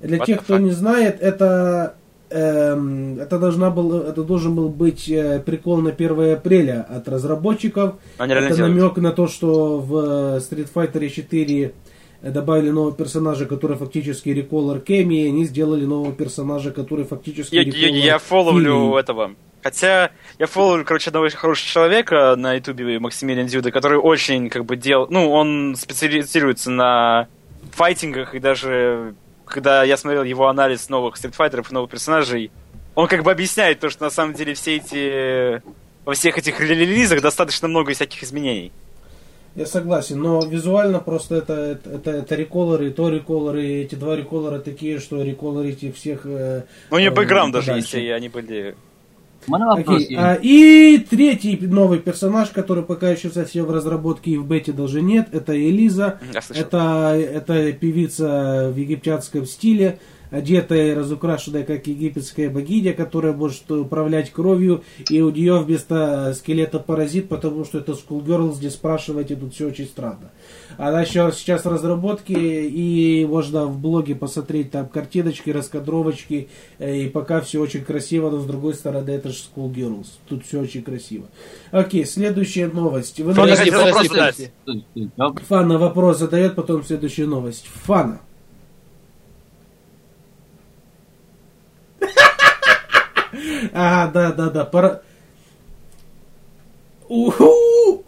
[0.00, 1.96] Для What тех, кто не знает, это
[2.30, 7.94] это, должна был, это должен был быть э, прикол на 1 апреля от разработчиков.
[8.18, 9.94] Они это намек на то, что в
[10.38, 11.72] Street Fighter 4
[12.22, 17.62] добавили нового персонажа, который фактически реколлер Кеми, и они сделали нового персонажа, который фактически я,
[17.62, 19.34] я, я фолловлю этого.
[19.62, 24.64] Хотя я фолловлю, короче, одного очень хорошего человека на ютубе, Максимилиан Дюда, который очень, как
[24.64, 25.06] бы, делал...
[25.10, 27.28] Ну, он специализируется на
[27.72, 29.14] файтингах и даже
[29.50, 32.50] когда я смотрел его анализ новых стритфайтеров и новых персонажей,
[32.94, 35.62] он как бы объясняет то, что на самом деле все эти...
[36.04, 38.72] Во всех этих релизах достаточно много всяких изменений.
[39.54, 43.96] Я согласен, но визуально просто это, это, это, это реколоры, и то реколоры, и эти
[43.96, 46.20] два реколора такие, что реколорите всех...
[46.24, 48.89] Э, ну, не бэкграунд даже, если они были У
[49.48, 54.72] Окей, а, и третий новый персонаж, который пока еще совсем в разработке и в бете
[54.72, 56.20] даже нет, это Элиза.
[56.32, 56.64] Я слышал.
[56.64, 59.98] Это, это певица в египтянском стиле,
[60.30, 66.78] одетая и разукрашенная как египетская богиня, которая может управлять кровью, и у нее вместо скелета
[66.78, 70.30] паразит, потому что это Skullgirl, здесь спрашивать, и тут все очень странно.
[70.78, 77.08] Она сейчас, сейчас в разработке, и можно в блоге посмотреть там картиночки, раскадровочки, э, и
[77.08, 80.06] пока все очень красиво, но с другой стороны это же Skullgirls.
[80.28, 81.26] Тут все очень красиво.
[81.70, 83.20] Окей, следующая новость.
[83.20, 83.34] Вы
[85.48, 87.66] Фана вопрос задает, потом следующая новость.
[87.84, 88.20] Фана.
[93.72, 94.64] А, да, да, да.
[94.64, 95.02] Пора...
[97.08, 98.00] У-ху-ху!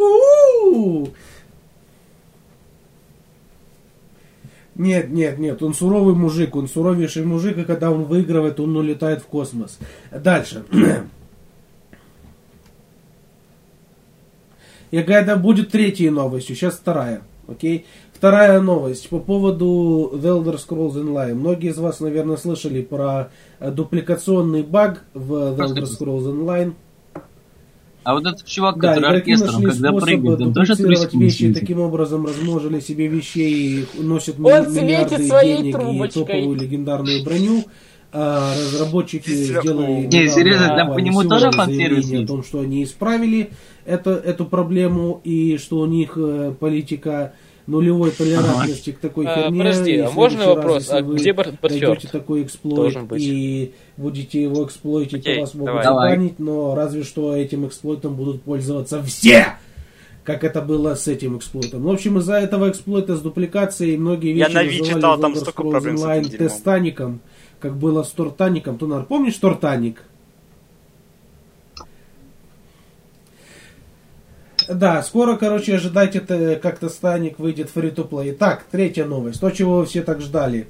[4.74, 9.20] Нет, нет, нет, он суровый мужик, он суровейший мужик, и когда он выигрывает, он улетает
[9.22, 9.78] в космос.
[10.10, 10.64] Дальше.
[14.90, 17.22] И какая-то будет третья новость, сейчас вторая.
[17.48, 17.86] Окей?
[18.22, 21.34] Вторая новость по поводу The Elder Scrolls Online.
[21.34, 26.74] Многие из вас, наверное, слышали про э, дупликационный баг в The Elder Scrolls Online.
[28.04, 30.74] А вот этот чувак, Да, который игроки оркестром, нашли когда прыгает, он тоже
[31.14, 37.24] вещи, таким образом размножили себе вещей и носят Он миллиарды своей денег и топовую легендарную
[37.24, 37.64] броню.
[38.14, 43.50] А, разработчики сделали Не, серьезно, там по нему тоже фан-сервис о том, что они исправили
[43.84, 47.32] это, эту проблему и что у них э, политика
[47.66, 49.58] нулевой толерантности к такой А, херне.
[49.58, 50.82] подожди, И а можно раз, вопрос?
[50.84, 52.10] если А вы где Бартфёрд?
[52.10, 57.66] такой эксплойт и будете его эксплойтить, Окей, то вас могут забанить, но разве что этим
[57.66, 59.46] эксплойтом будут пользоваться все!
[60.24, 61.82] Как это было с этим эксплойтом.
[61.82, 65.34] В общем, из-за этого эксплойта с дупликацией многие Я вещи на Ви называли читал, там
[65.34, 67.20] столько проблем с этим тестаником,
[67.58, 68.78] как было с Тортаником.
[68.78, 70.02] Тунар, помнишь Тортаник?
[74.68, 78.32] Да, скоро, короче, ожидайте, это, как Тестаник выйдет фри to play.
[78.32, 79.40] Так, третья новость.
[79.40, 80.68] То, чего вы все так ждали.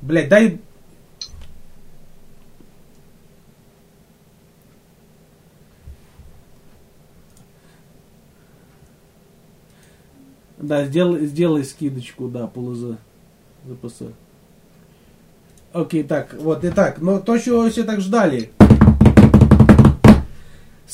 [0.00, 0.60] Блять, дай...
[10.58, 12.96] Да, сделай, сделай скидочку, да, полуза
[13.66, 14.02] ЗПС.
[15.72, 18.52] Окей, так, вот, итак, но то, чего вы все так ждали.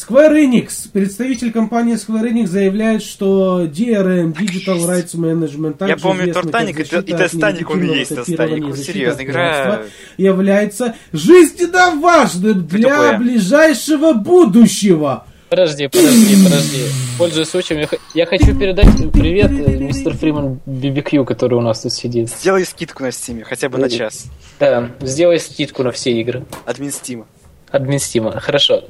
[0.09, 6.23] Square Enix, представитель компании Square Enix заявляет, что DRM, Digital Rights Management, Я также помню
[6.23, 8.69] известный Тортаник и Тестаник, он и есть Тестаник.
[8.69, 9.83] от игра-
[10.17, 15.25] является жизненно важным для ближайшего будущего.
[15.51, 16.83] Подожди, подожди, подожди.
[17.17, 21.81] Пользуясь случаем, я, х- я хочу передать привет э, мистер Фриман BBQ, который у нас
[21.81, 22.29] тут сидит.
[22.29, 24.27] Сделай скидку на Steam, хотя бы на Э, час.
[24.61, 26.45] Да, сделай скидку на все игры.
[26.67, 27.27] Админ Стима.
[27.71, 28.39] Админ Стима.
[28.41, 28.85] Хорошо.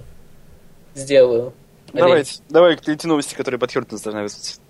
[0.99, 1.53] Сделаю.
[1.93, 3.71] Давайте, давай эти новости, которые под
[4.03, 4.61] должны вызвать.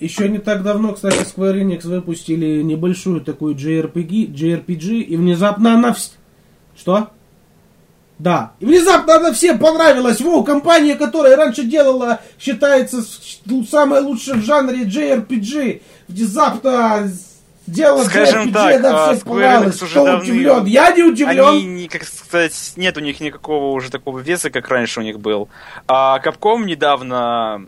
[0.00, 5.90] Еще не так давно, кстати, Square Enix выпустили небольшую такую JRPG, JRPG и внезапно она...
[5.90, 6.12] вс-
[6.74, 7.10] Что?
[8.18, 8.52] Да.
[8.60, 10.20] И внезапно она всем понравилась.
[10.20, 13.02] Воу, компания, которая раньше делала, считается
[13.68, 15.82] самой лучшей в жанре JRPG.
[16.08, 17.10] Внезапно
[17.70, 19.64] сделала Скажем так, она а, всем Square.
[19.66, 20.64] Enix уже давным- удивлен?
[20.66, 21.48] Я не удивлен.
[21.48, 25.20] Они, не, как сказать, нет у них никакого уже такого веса, как раньше у них
[25.20, 25.48] был.
[25.86, 27.66] А Capcom недавно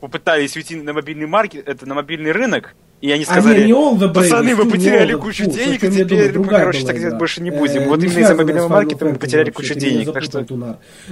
[0.00, 4.08] попытались уйти на мобильный маркет, это на мобильный рынок, и они А, сказали, не, не
[4.08, 7.58] пацаны, вы потеряли кучу фу, денег, теперь другая короче, была так делать больше не Э,
[7.58, 7.84] будем.
[7.88, 10.12] Вот не именно из-за мобильного маркета мы потеряли кучу денег.
[10.12, 10.44] Так что.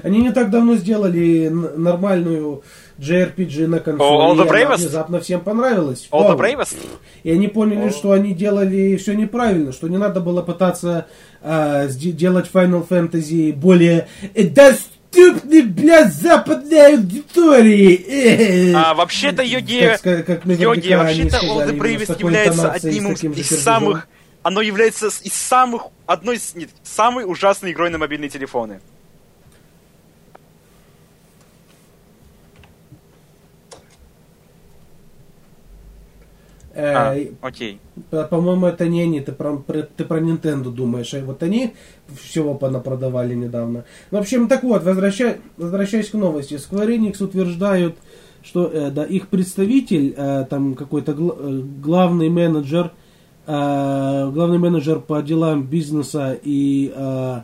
[0.02, 2.62] Они не так давно сделали нормальную
[3.03, 4.09] JRPG на консоли.
[4.09, 4.77] All the Bravest?
[4.77, 6.09] внезапно всем понравилась.
[6.12, 6.38] All the Вау.
[6.38, 6.77] Bravest?
[7.25, 11.07] И они поняли, что они делали все неправильно, что не надо было пытаться
[11.43, 18.71] сде- делать Final Fantasy более э, доступный для западной аудитории.
[18.71, 24.07] Э, А вообще-то Йоги, как как Йоги, вообще-то All the Bravest является одним из самых,
[24.43, 28.81] оно является из самых, одной из, нет, самой ужасной игрой на мобильные телефоны.
[36.75, 37.81] А, окей.
[38.11, 41.12] По- По-моему, это не они, ты про, про- ты про Nintendo думаешь.
[41.14, 41.75] А вот они
[42.20, 43.85] всего понапродавали недавно.
[44.11, 46.55] В общем, так вот, возвращай- возвращаясь к новости.
[46.55, 47.97] Square Enix утверждают,
[48.43, 52.91] что э, да, их представитель, э, там какой-то гл- э, главный менеджер,
[53.47, 57.43] э, главный менеджер по делам бизнеса и э, э,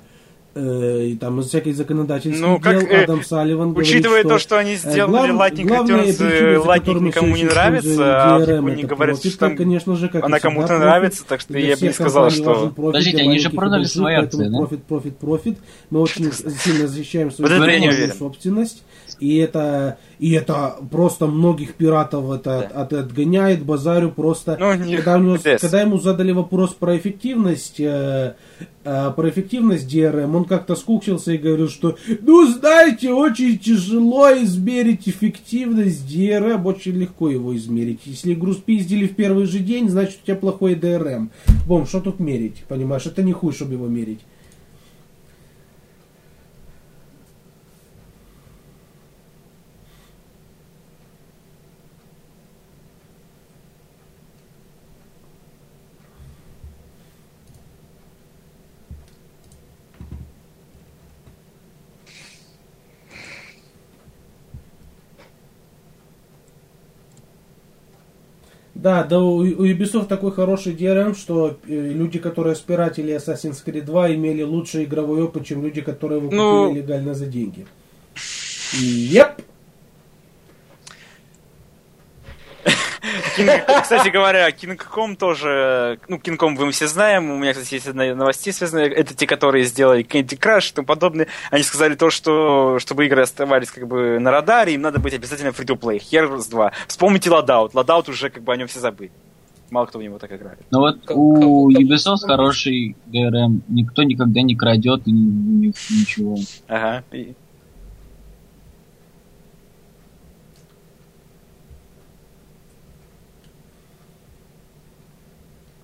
[0.59, 4.39] и там из всяких законодательских Ну, как, дел э, Адам Салливан говорит, Учитывая что, то,
[4.39, 8.83] что они э, сделали глав- Lightning Returns, э, Lightning никому не нравится, а бы не
[8.83, 12.31] говорят, что там конечно же, как она кому-то нравится, так что я бы не сказал,
[12.31, 12.73] что...
[12.75, 14.59] Подождите, они же продали свои поэтому акции, да?
[14.59, 15.59] Профит, профит, профит.
[15.91, 16.33] Мы очень
[16.65, 18.83] сильно защищаем свою собственность.
[19.21, 22.83] И это, и это просто многих пиратов это Да.
[22.83, 24.57] от- отгоняет, базарю просто.
[24.59, 28.35] Ну, не- когда, у него- когда ему задали вопрос про эффективность, э,
[28.85, 35.09] э, про эффективность DRM, он как-то скуксился и говорил, что, ну, знаете, очень тяжело измерить
[35.09, 38.01] эффективность DRM, очень легко его измерить.
[38.05, 41.29] Если игру спиздили в первый же день, значит у тебя плохой DRM.
[41.67, 43.07] Бом, что тут мерить, понимаешь?
[43.07, 44.21] Это не хуй, чтобы его мерить.
[68.79, 73.83] Да, да у, у Ubisoft такой хороший DRM, что э, люди, которые спиратели Assassin's Creed
[73.83, 77.67] 2, имели лучший игровой опыт, чем люди, которые его Ну- купили легально за деньги.
[78.81, 79.43] Еп!
[83.83, 88.51] Кстати говоря, Кингком тоже, ну, Кингком мы все знаем, у меня, кстати, есть одна новости
[88.51, 93.07] связанная, это те, которые сделали Candy Crush и тому подобное, они сказали то, что чтобы
[93.07, 96.73] игры оставались как бы на радаре, им надо быть обязательно free-to-play, Heroes 2.
[96.87, 99.11] Вспомните Loadout, Loadout уже как бы о нем все забыли.
[99.71, 100.59] Мало кто в него так играет.
[100.71, 103.61] Но вот Как- у как- Ubisoft хороший DRM.
[103.69, 106.37] Никто никогда не крадет и ни- ни- ничего.
[106.69, 107.05] Ага.
[107.13, 107.35] И-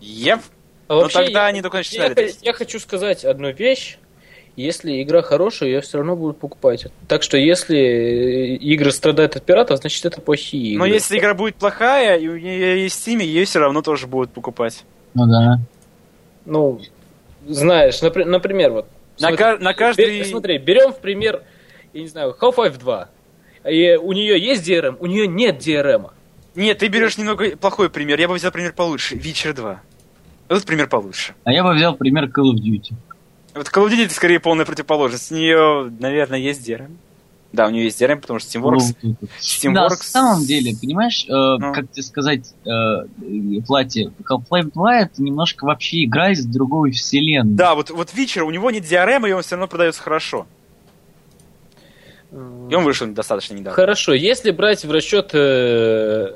[0.04, 0.40] Еп.
[0.88, 2.14] А Ну вообще, тогда я- они только я, начинали.
[2.30, 3.98] хо- я хочу сказать одну вещь.
[4.56, 6.86] Если игра хорошая, ее все равно будут покупать.
[7.08, 10.96] Так что если э, игры страдают от пиратов, значит это плохие Но игры.
[10.96, 14.84] если игра будет плохая, и у нее есть Steam, ее все равно тоже будут покупать.
[15.14, 15.58] Ну да.
[16.44, 16.80] Ну,
[17.48, 18.86] знаешь, напри- например, вот.
[19.18, 21.42] На смотри, ка- на каждый- бе- Смотри, берем в пример,
[21.92, 23.08] я не знаю, Half-Life 2.
[23.68, 26.10] И у нее есть DRM, у нее нет DRM.
[26.54, 28.20] Нет, ты берешь немного плохой пример.
[28.20, 29.16] Я бы взял пример получше.
[29.16, 29.82] Witcher 2.
[30.48, 31.34] Вот пример получше.
[31.44, 32.94] А я бы взял пример Call of Duty.
[33.54, 35.30] Вот Call of Duty это скорее полная противоположность.
[35.32, 36.96] У нее, наверное, есть DRM.
[37.52, 38.96] Да, у нее есть DRM, потому что Steamworks...
[39.02, 39.88] Ну, Да, Steamworks...
[39.90, 41.72] на самом деле, понимаешь, э, Ну.
[41.72, 47.54] как тебе сказать, э, Плати, Half-Life 2 это немножко вообще игра из другой вселенной.
[47.54, 50.48] Да, вот, вот Witcher, у него нет DRM, и он все равно продается хорошо.
[52.32, 53.76] И он вышел достаточно недавно.
[53.76, 56.34] Хорошо, если брать в расчет э,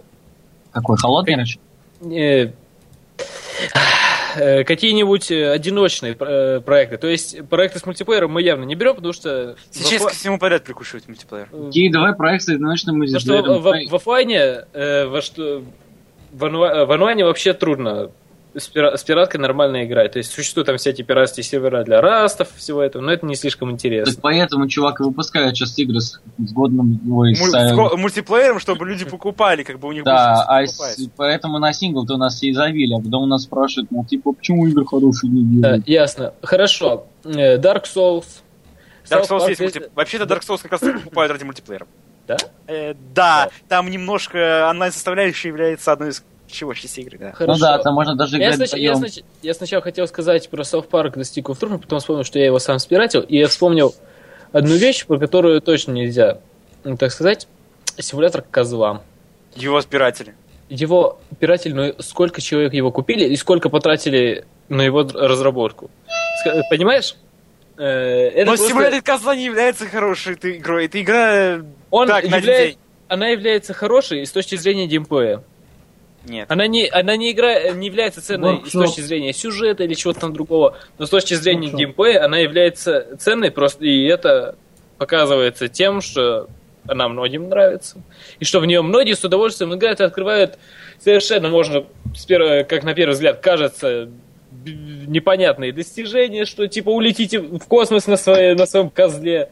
[0.70, 1.60] Какой холодный расчет?
[2.08, 2.52] э,
[4.64, 9.12] какие-нибудь э, одиночные э, проекты, то есть проекты с мультиплеером мы явно не берем, потому
[9.12, 11.48] что Сейчас в ко всему подряд прикушивать мультиплеер.
[11.52, 13.62] э, Окей, давай проект с одиночным Потому что мультиплеером.
[13.62, 14.40] в, в- в оффлайне,
[14.72, 15.62] э, во что,
[16.32, 18.10] в, онла- в онлайне вообще трудно
[18.58, 20.12] с, пира- с пираткой нормально играть.
[20.12, 23.36] То есть существуют там все эти пиратские сервера для растов, всего этого, но это не
[23.36, 24.12] слишком интересно.
[24.12, 27.96] Так поэтому чувак и выпускает сейчас игры с, с годным ой, с, Муль- э, с
[27.96, 32.18] мультиплеером, чтобы люди покупали, как бы у них Да, а с- поэтому на сингл-то у
[32.18, 35.60] нас все и завели, а потом у нас спрашивают, мол, типа, почему игры хорошие не
[35.60, 35.88] Да, делают?
[35.88, 36.34] ясно.
[36.42, 37.06] Хорошо.
[37.24, 38.24] Э, Dark Souls.
[39.10, 41.86] Dark Souls Park есть есть- мульти- Вообще-то Dark Souls как раз покупают ради мультиплеера.
[42.26, 42.36] Да?
[42.66, 47.32] Э, да, там немножко онлайн-составляющая является одной из чего частей игры, да.
[47.32, 47.52] Хорошо.
[47.52, 50.62] Ну да, там можно даже Я, играть снач- я, снач- я сначала хотел сказать про
[50.62, 53.94] South Park достиг of Truth, потом вспомнил, что я его сам спиратил, и я вспомнил
[54.52, 56.40] одну вещь, про которую точно нельзя,
[56.84, 57.46] ну, так сказать,
[57.98, 59.02] симулятор козла.
[59.54, 60.34] Его спиратели.
[60.68, 65.90] Его пиратель, ну сколько человек его купили и сколько потратили на его разработку.
[66.70, 67.16] Понимаешь?
[67.78, 70.86] Э, это Но просто- симулятор козла не является хорошей этой игрой.
[70.86, 71.60] Это игра...
[71.90, 72.78] Он так, на один являет- день.
[73.08, 75.42] Она является хорошей с точки зрения геймплея.
[76.28, 76.50] Нет.
[76.50, 78.84] Она не, она не, игра, не является ценной с Workshop.
[78.84, 81.76] точки зрения сюжета или чего-то там другого, но с точки зрения Workshop.
[81.76, 84.56] геймплея она является ценной просто, и это
[84.98, 86.48] показывается тем, что
[86.86, 88.02] она многим нравится,
[88.38, 90.58] и что в нее многие с удовольствием играют и открывают
[90.98, 94.08] совершенно, можно, с первого, как на первый взгляд кажется,
[94.50, 99.50] непонятные достижения, что типа улетите в космос на, своей, на своем козле.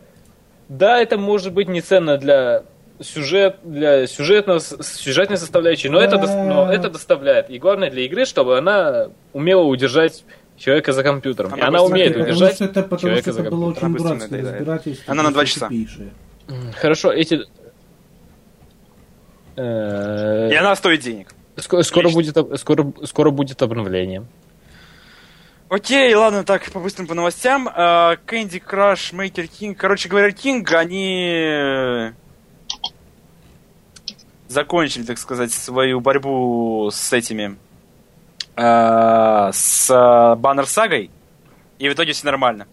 [0.68, 2.64] Да, это может быть не ценно для
[3.00, 7.50] сюжет, для сюжетного, сюжетной составляющей, но это, но это доставляет.
[7.50, 10.24] И главное для игры, чтобы она умела удержать
[10.56, 11.50] человека за компьютером.
[11.54, 14.12] И Она она умеет потому удержать что это, потому человека что за это было компьютером.
[14.16, 15.12] очень дурацкое разбирательство.
[15.12, 15.68] Она на два часа.
[16.80, 17.40] Хорошо, эти...
[19.56, 21.28] Э, И она стоит денег.
[21.56, 22.42] ско- Скоро Отлично.
[22.42, 24.24] будет, скоро, скоро будет обновление.
[25.68, 27.68] Окей, ладно, так, по-быстрому по новостям.
[27.68, 32.12] Candy Crush, Maker King, короче говоря, King, они э,
[34.48, 37.56] закончили, так сказать, свою борьбу с этими,
[38.56, 41.10] а, с Баннер Сагой,
[41.78, 42.66] и в итоге все нормально.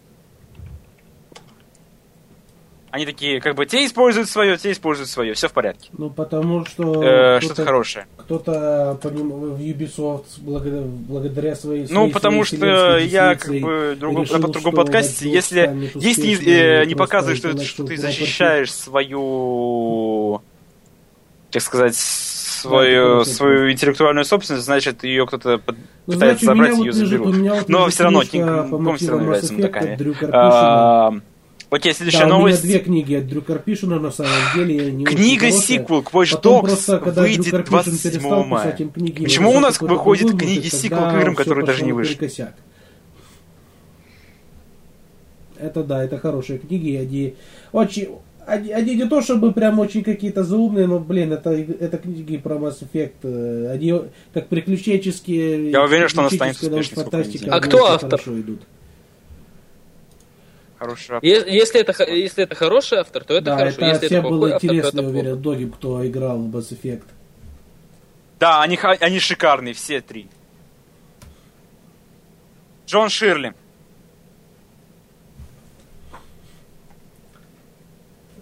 [2.91, 5.89] Они такие, как бы, те используют свое, те используют свое, все в порядке.
[5.97, 8.05] Ну, потому что Э, Что-то хорошее.
[8.17, 13.49] кто-то по ним- в Ubisoft благодаря, благодаря своей Ну, своей потому что вселенской я как
[13.51, 17.83] бы другом, решил, на другом что подкасте, если, если не, э, не показываешь, что, что
[17.83, 20.43] ты защищаешь свою,
[21.53, 25.77] так сказать, свою, Да, свою интеллектуальную собственность, значит, ее кто-то под-
[26.07, 27.35] Ну, пытается меня забрать, вот ее лежит- заберут.
[27.35, 29.95] вот Но все равно Kong все равно является мудаками.
[29.95, 31.07] Дрю Карпишина.
[31.07, 31.13] А,
[31.69, 32.61] Окей, следующая Да, у меня новость.
[32.61, 34.87] две книги от Дрю Карпишина, на самом деле.
[34.89, 38.71] они очень Книга сиквел к Watch Dogs просто, когда Дрю выйдет Карпишин 27 перестал мая.
[38.71, 42.13] книги, Почему у нас выходит другой книги сиквел к играм, которые даже не вышли?
[42.13, 42.53] наперекосяк.
[45.57, 47.35] Это да, это хорошие книги, они
[47.71, 48.09] очень...
[48.45, 52.55] Они, они не то чтобы прям очень какие-то заумные, но, блин, это, это книги про
[52.55, 53.69] Mass Effect.
[53.71, 53.93] Они
[54.33, 55.71] как приключенческие...
[55.71, 57.05] Я уверен, что она станет успешной,
[57.49, 58.09] А кто автор?
[58.09, 58.61] хорошо идут.
[61.21, 63.77] Е- Если это, если это хороший автор, то это да, хорошо.
[63.77, 66.55] это если всем это было автор, то интересно, это я уверен, многим, кто играл в
[66.55, 67.03] Mass Effect.
[68.39, 70.27] Да, они, они шикарные, все три.
[72.85, 73.53] Джон Ширли.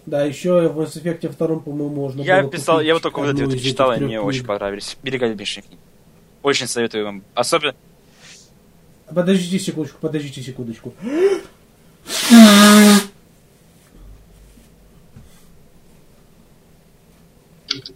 [0.06, 3.44] Да, еще в Mass Effect втором, по-моему, можно Я писал, я вот только вот эти
[3.44, 4.98] вот читал, и трех мне очень понравились.
[5.04, 5.80] Великолепнейшие книги.
[6.42, 7.24] Очень советую вам.
[7.36, 7.76] Особенно...
[9.14, 10.94] Подождите секундочку, подождите секундочку.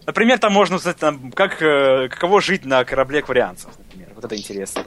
[0.06, 4.08] Например, там можно узнать, там, как, э, каково жить на корабле кварианцев, например.
[4.14, 4.84] Вот это интересно.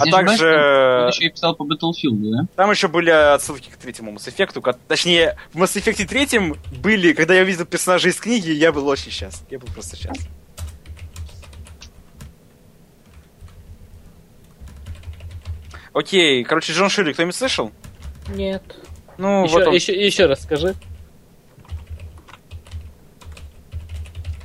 [0.00, 2.46] А не ошибаюсь, также- Он еще и писал по Battlefield, да?
[2.56, 4.76] Там еще были отсылки к третьему Mass Effect.
[4.88, 9.10] Точнее, в Mass Effect третьем были, когда я увидел персонажей из книги, я был очень
[9.10, 9.46] счастлив.
[9.50, 10.28] Я был просто счастлив.
[15.92, 17.70] Окей, короче, Джон Ширли, кто-нибудь слышал?
[18.28, 18.62] Нет.
[19.18, 19.74] Ну, еще, вот он.
[19.74, 20.74] еще, еще раз скажи.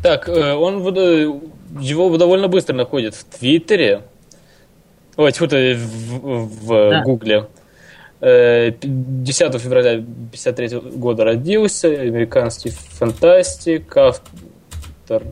[0.03, 1.21] Так, э, он в- э,
[1.79, 4.03] его довольно быстро находит в Твиттере.
[5.17, 7.01] Ой, тьфу ты, в, в Да.
[7.03, 7.47] Гугле.
[8.21, 15.23] Э, 10 февраля 53 года родился, американский фантастик, автор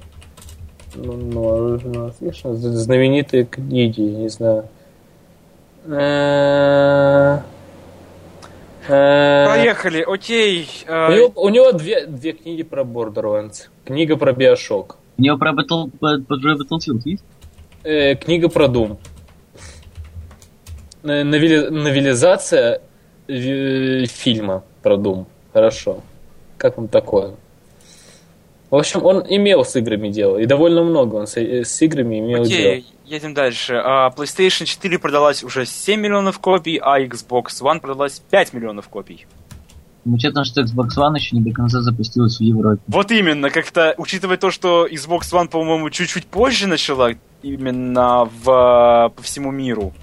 [0.95, 4.67] ну, ну, ну, отлично, знаменитые книги, не знаю.
[5.87, 7.39] Э,
[8.87, 10.67] э, Проехали, окей.
[10.87, 13.67] э, у него, у него две, две книги про Borderlands.
[13.83, 14.97] Книга про Биошок.
[15.17, 17.23] У него про, Battle, про, про Battlefield есть?
[17.83, 18.97] Э, книга про Doom.
[21.05, 22.81] Э, новели- новелизация
[23.27, 25.25] э, фильма про Doom.
[25.53, 26.01] Хорошо.
[26.57, 27.35] Как вам такое?
[28.71, 30.37] В общем, он имел с играми дело.
[30.37, 32.71] И довольно много он с, э, с играми имел дело.
[32.71, 33.75] Окей, едем дальше.
[33.75, 39.27] А, PlayStation 4 продалась уже 7 миллионов копий, а Xbox One продалась 5 миллионов копий.
[40.05, 42.81] Учитывая, что Xbox One еще не до конца запустилась в Европе.
[42.87, 47.11] Вот именно, как-то, учитывая то, что Xbox One, по-моему, чуть-чуть позже начала
[47.43, 49.93] именно в, по всему миру.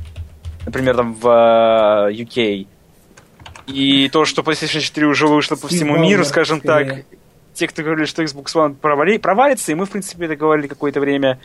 [0.66, 1.26] Например, там в
[2.08, 2.66] э, UK.
[3.66, 7.04] И то, что PlayStation 4 уже вышла по всему миру, скажем так,
[7.54, 11.00] те, кто говорили, что Xbox One провали- провалится, и мы, в принципе, это говорили какое-то
[11.00, 11.38] время.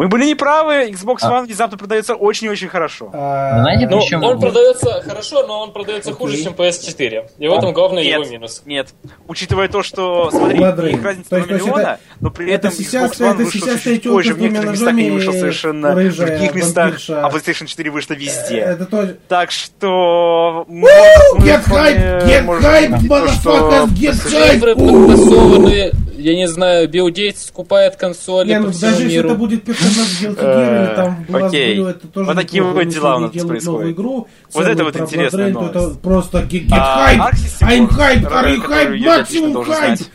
[0.00, 1.30] Мы были неправы, Xbox А.
[1.30, 3.10] One внезапно продается очень-очень хорошо.
[3.12, 7.24] А, Знаете, Ну, Причем- он продается хорошо, но он продается хуже, чем PS4.
[7.38, 8.18] И в этом главный Нет.
[8.20, 8.62] его минус.
[8.64, 8.94] Нет.
[9.28, 10.90] Учитывая то, что, смотри, Rain.
[10.94, 13.44] их разница То есть- то миллиона, это- но при это этом Xbox сисястая- One это
[13.44, 17.26] вышел сисястая чуть позже, в некоторых местах не вышел совершенно, в рыжая других местах, вампирша.
[17.26, 18.56] а PlayStation 4 вышла везде.
[18.56, 19.18] Это тоже...
[19.28, 20.64] Так что...
[20.70, 22.24] Get hype!
[22.26, 23.88] Get можем hype, то, motherfuckers!
[23.88, 24.76] Get Цифры hype!
[24.76, 29.28] подтасованы, я не знаю, Билл Гейтс скупает консоли Не, ну по всему даже если миру.
[29.30, 31.80] это будет персонаж Guilty Gear или там Э, окей.
[31.82, 33.64] Это тоже Вот такие вот Если дела у нас происходят.
[33.64, 37.34] новую игру, Вот это вот интересная то это просто get, get А, hype!
[37.62, 38.24] I'm hype!
[38.30, 38.98] Are you hype?
[39.00, 40.06] Maximum hype!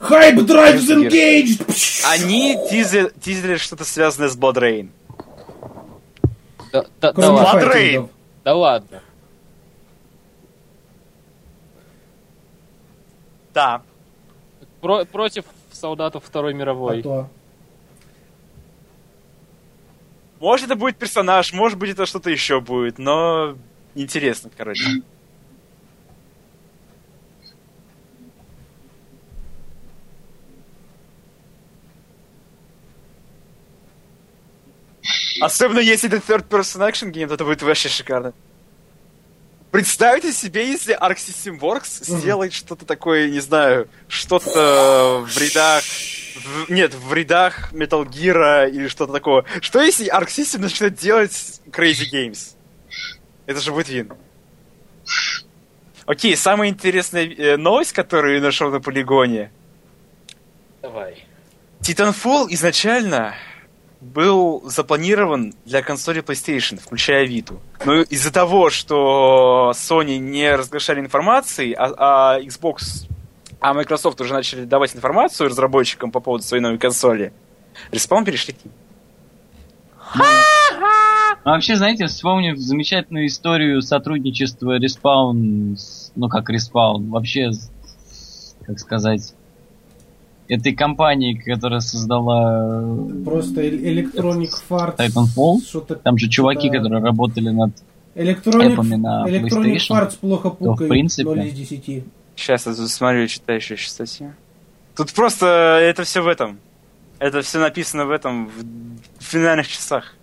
[0.00, 1.62] Hype drives engaged!
[2.12, 4.88] Они тизер- тизерили что-то связанное с Blood Rain.
[6.72, 7.70] Да, да- да ладно.
[7.70, 8.10] Файтингов.
[8.44, 9.00] Да ладно.
[13.52, 13.82] Да.
[14.80, 17.02] Про- против солдатов Второй А мировой.
[17.02, 17.28] то.
[20.40, 23.56] Может, это будет персонаж, может быть, это что-то еще будет, но
[23.94, 25.02] интересно, короче.
[35.40, 38.32] Особенно если это third person action game, то это будет вообще шикарно.
[39.72, 45.82] Представьте себе, если System Works сделает что-то такое, не знаю, что-то в рядах...
[45.82, 49.46] в- нет, в рядах Metal Gear или что-то такое.
[49.62, 52.54] Что если Arc начнет делать Crazy Games?
[53.46, 54.12] Это же будет вин.
[56.04, 59.50] Окей, самая интересная э, новость, которую я нашел на полигоне.
[60.82, 61.24] Давай.
[61.80, 63.34] Titanfall изначально
[64.02, 67.58] был запланирован для консоли PlayStation, включая Vita.
[67.84, 73.06] Но из-за того, что Sony не разглашали информации, а, а Xbox,
[73.60, 77.32] а Microsoft уже начали давать информацию разработчикам по поводу своей новой консоли,
[77.92, 78.74] Respawn перешли к ним.
[81.44, 87.50] А вообще, знаете, вспомнив замечательную историю сотрудничества Respawn, с- ну как Respawn, вообще,
[88.66, 89.34] как сказать,
[90.52, 94.96] этой компании, которая создала э, Просто Electronic Farts.
[94.98, 95.96] Titanfall.
[96.02, 96.78] Там же чуваки, Да.
[96.78, 97.70] которые работали над...
[98.14, 100.90] Electronic, эпами на Electronic Farts плохо в пукает.
[100.90, 102.04] принципе- 0 из 10.
[102.36, 104.34] Сейчас я смотрю, читаю еще статью.
[104.96, 105.46] Тут просто
[105.80, 106.58] это все в этом.
[107.18, 110.14] Это все написано в этом, в финальных часах.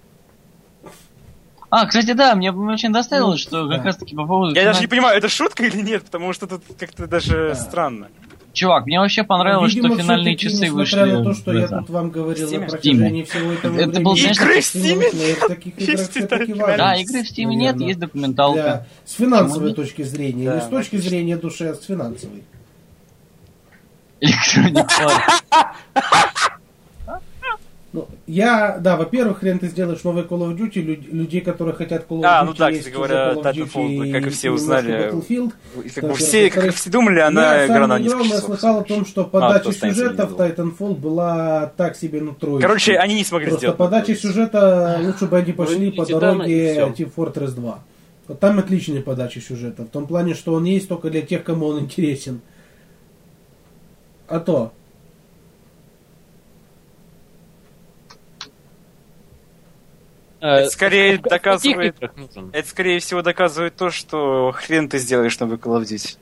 [1.72, 3.76] А, кстати, да, мне очень доставило, Ну, что да.
[3.78, 4.56] как раз таки по поводу...
[4.56, 7.56] Я даже не понимаю, это шутка или нет, потому что тут как-то даже Да.
[7.56, 8.08] странно.
[8.60, 11.78] Чувак, мне вообще понравилось, Видимо, что финальные часы вышли на то, что я это.
[11.78, 14.03] тут вам говорил на протяжении всего этого Это времени.
[14.03, 16.78] был, знаешь, Игры в Steam?
[16.78, 18.62] Да, игры в Steam нет, есть документалка.
[18.62, 20.49] Да, с финансовой точки зрения.
[20.49, 22.43] Да, не с точки зрения души, а с финансовой.
[24.22, 24.89] Electronic.
[27.92, 32.04] Ну, я, да, во-первых, хрен ты сделаешь новый Call of Duty, люд- людей, которые хотят
[32.08, 34.52] Call of Duty, А, ну да, есть кстати говоря, Call of Titanfall, как и все
[34.52, 35.54] узнали, Battlefield.
[35.84, 38.44] И как Так, бы все, как все думали, она Я игра на главное часов.
[38.46, 40.36] слыхал о том, что А, подача то останется сюжета в.
[40.40, 42.68] Titanfall была так себе ну троечка.
[42.68, 43.78] Короче, они не смогли Просто сделать.
[43.78, 46.76] подача сюжета лучше бы они пошли Вы по дороге.
[46.96, 47.80] Team Fortress 2.
[48.28, 49.82] Вот там отличная подача сюжета.
[49.86, 52.42] В том плане, что он есть только для тех, кому он интересен.
[54.28, 54.74] А то.
[60.40, 61.96] Это скорее доказывает-?
[62.54, 66.18] Это, скорее всего, доказывает то, что хрен ты сделаешь новый Call of Duty.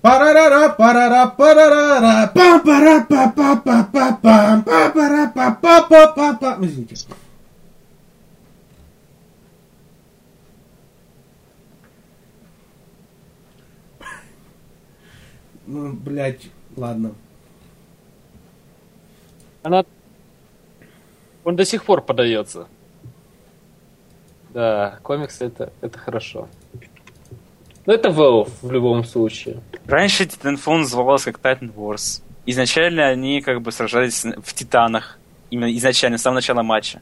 [0.00, 6.06] Парарара, парара, парарара, пам пара па па па па пам па пара па па па
[6.06, 6.94] па па Извините.
[15.66, 17.14] Ну, блядь, ладно.
[19.64, 19.84] Она...
[21.48, 22.68] Он до сих пор подается.
[24.52, 26.46] Да, комиксы это, это хорошо.
[27.86, 29.62] Но это Valve в любом случае.
[29.86, 32.22] Раньше Titanfall называлась как Titan Wars.
[32.44, 35.18] Изначально они как бы сражались в Титанах.
[35.48, 37.00] Именно изначально, с самого начала матча.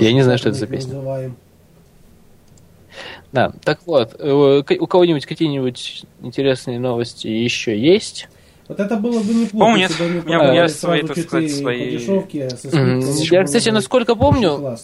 [0.00, 0.94] Я не знаю, что это за песня.
[3.32, 8.28] Да, так вот, э, у кого-нибудь какие-нибудь интересные новости еще есть?
[8.68, 13.34] Вот это было бы неплохо, меня- продавали у меня сразу свои, так сказать, свои- скидками,
[13.34, 14.76] Я, кстати, насколько помню,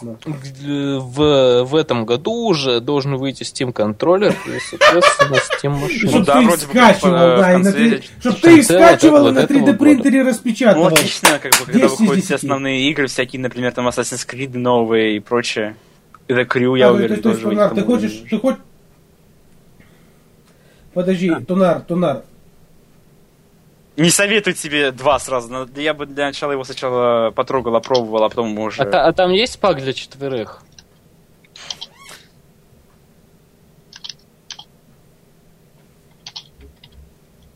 [1.00, 6.10] в, в этом году уже должен выйти Steam контроллер и, соответственно, Steam Ну машина.
[6.10, 9.28] Чтоб да, вроде бы скачивал, в да, и на конце- 3D Чтоб ты их скачивал
[9.28, 10.84] и на этого 3D принтере Ну, распечатывал.
[10.84, 12.44] логично, как бы, когда 10 из выходят все 10.
[12.44, 15.76] основные игры, всякие, например, там Assassin's Creed новые и прочее.
[16.28, 18.60] The Crew, я А, уверен, тоже ты хочешь, ты хочешь...
[20.94, 22.22] Подожди, Тунар, Тунар,
[23.96, 25.52] Не советую тебе два сразу.
[25.52, 28.82] но Я бы для начала его сначала потрогал, опробовал, а потом уже...
[28.82, 30.62] А, а там есть пак для четверых?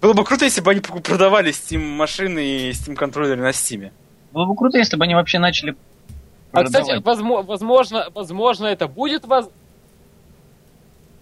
[0.01, 3.91] Было бы круто, если бы они продавали Steam машины и Steam контроллеры на Steam.
[4.33, 5.77] Было бы круто, если бы они вообще начали
[6.53, 7.21] А, кстати, продавать.
[7.21, 9.51] возмо- возможно, возможно, это будет воз...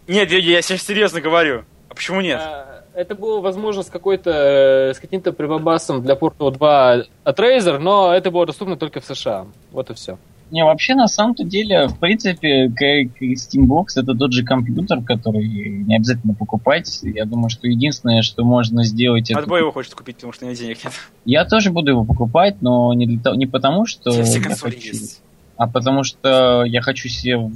[0.06, 1.64] Нет, я, я сейчас серьезно говорю.
[1.88, 2.38] А почему нет?
[2.40, 6.92] а, Это было, возможно, с какой-то э, с каким-то прибабасом для Portal 2
[7.24, 9.46] от Razer, но это было доступно только в США.
[9.70, 10.18] Вот и все.
[10.50, 15.46] Не, вообще, на самом-то деле, в принципе, как и Steambox это тот же компьютер, который
[15.46, 17.00] не обязательно покупать.
[17.02, 19.40] Я думаю, что единственное, что можно сделать, это...
[19.40, 20.94] Отбой его хочет купить, потому что у него денег нет.
[21.26, 24.44] Я тоже буду его покупать, но не, для того- не потому, что Все, все я
[24.44, 25.22] консоли хочу, есть.
[25.58, 27.50] а потому что я хочу себе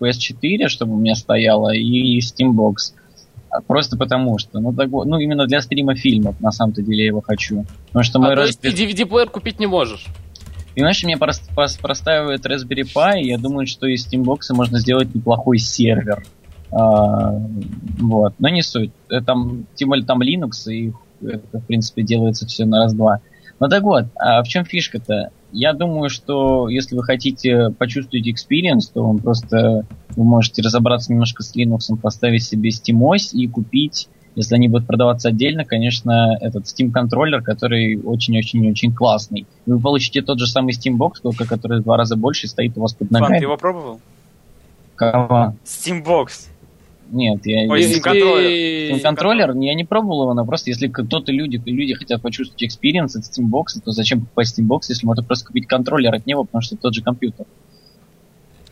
[0.00, 2.94] PS4, чтобы у меня стояло, и Steambox.
[3.66, 7.20] Просто потому что, ну, так ну, именно для стрима фильмов, на самом-то деле, я его
[7.20, 7.66] хочу.
[7.88, 8.46] Потому что А мой то раз...
[8.48, 10.06] есть ты DVD-плеер купить не можешь?
[10.74, 15.14] Понимаешь, мне прос- прос- простаивает Raspberry Pi, и я думаю, что из Steambox можно сделать
[15.14, 16.24] неплохой сервер.
[16.70, 17.32] А,
[18.00, 18.92] вот, но не суть.
[19.10, 20.92] Э, Там, тем более там Linux, и
[21.22, 23.20] это, в принципе, делается все на раз-два.
[23.60, 25.30] Ну так вот, а в чем фишка-то?
[25.52, 29.86] Я думаю, что если вы хотите почувствовать experience, то он просто
[30.16, 35.28] вы можете разобраться немножко с Linux, поставить себе SteamOS и купить, если они будут продаваться
[35.28, 39.46] отдельно, конечно, этот Steam контроллер, который очень-очень-очень классный.
[39.66, 42.80] Вы получите тот же самый Steambox, только который в два раза больше и стоит у
[42.80, 43.38] вас под Фан, ногами.
[43.38, 44.00] ты его пробовал?
[44.94, 45.54] Кого?
[45.64, 46.48] Steambox.
[47.12, 49.00] Нет, я Ой, контроллер.
[49.02, 53.24] Контроллер, я не пробовал его, но просто если кто-то люди, люди хотят почувствовать experience от
[53.24, 56.82] Steambox, то зачем покупать Steambox, если можно просто купить контроллер от него, потому что это
[56.82, 57.44] тот же компьютер.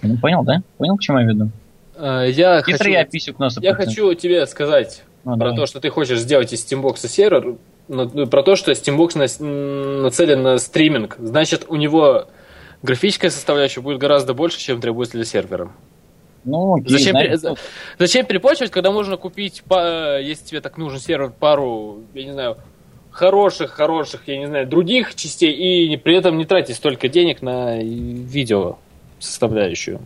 [0.03, 0.63] Ну, понял, да?
[0.79, 1.51] Понял, к чему я веду?
[1.97, 3.61] Э, Я Хитрый хочу, я писю к носу.
[3.61, 5.57] я хочу тебе сказать Ну, про давай.
[5.57, 7.57] то, что ты хочешь сделать из Steambox сервер,
[7.89, 11.17] но- ну, про то, что Steambox на- нацелен на стриминг.
[11.19, 12.29] Значит, у него
[12.83, 15.71] графическая составляющая будет гораздо больше, чем требуется для сервера.
[16.45, 17.55] Ну, окей, Зачем, пере- за-
[17.99, 22.57] зачем перепочивать, когда можно купить, па- если тебе так нужен сервер, пару, я не знаю,
[23.11, 25.53] хороших, хороших, я не знаю, других частей,
[25.93, 28.77] и при этом не тратить столько денег на видео
[29.19, 30.01] составляющую.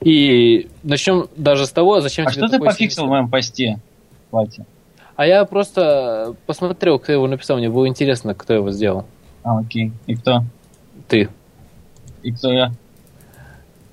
[0.00, 3.78] И начнем даже с того, зачем А что ты пофиксил в сильный моем посте,
[4.30, 4.64] Платье?
[5.16, 9.06] А я просто посмотрел, кто его написал, мне было интересно, кто его сделал.
[9.42, 9.92] А, окей.
[10.06, 10.42] И кто?
[11.08, 11.28] Ты.
[12.22, 12.72] И кто я?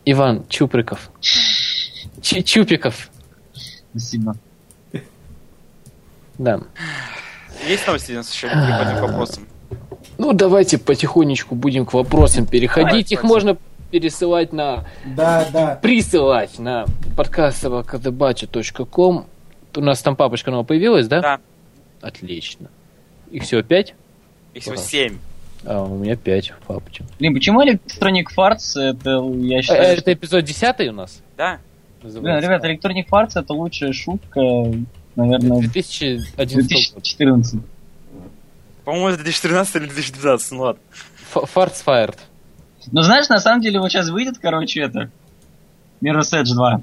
[0.05, 1.09] Иван Чуприков.
[1.21, 3.09] Ч- Чупиков.
[3.91, 4.35] Спасибо.
[6.37, 6.61] Да.
[7.67, 8.47] Есть новости нас еще?
[8.49, 9.47] К вопросам?
[10.17, 13.11] Ну, давайте потихонечку будем к вопросам переходить.
[13.11, 13.57] Их можно
[13.91, 14.85] пересылать на...
[15.05, 15.75] Да, да.
[15.75, 16.85] Присылать на
[17.15, 19.27] подкаст.собакадебача.ком.
[19.75, 21.21] У нас там папочка новая появилась, да?
[21.21, 21.39] Да.
[22.01, 22.69] Отлично.
[23.31, 23.95] Их всего пять?
[24.53, 25.17] Их всего семь.
[25.65, 27.05] А у меня пять папочек.
[27.19, 31.21] Блин, почему Electronic Arts это, я Э, считаю, Это эпизод десятый у нас?
[31.37, 31.59] Да?
[32.01, 34.41] Блин, ребята, Electronic Arts это лучшая шутка,
[35.15, 36.67] наверное, 2011 год.
[36.67, 37.61] 2014.
[38.83, 40.81] По-моему, это 2013 или 2012, ну ладно.
[41.31, 42.17] Фартс Fired.
[42.91, 45.09] Ну, знаешь, на самом деле, вот сейчас выйдет, короче, это,
[46.01, 46.81] Mirror's Edge 2.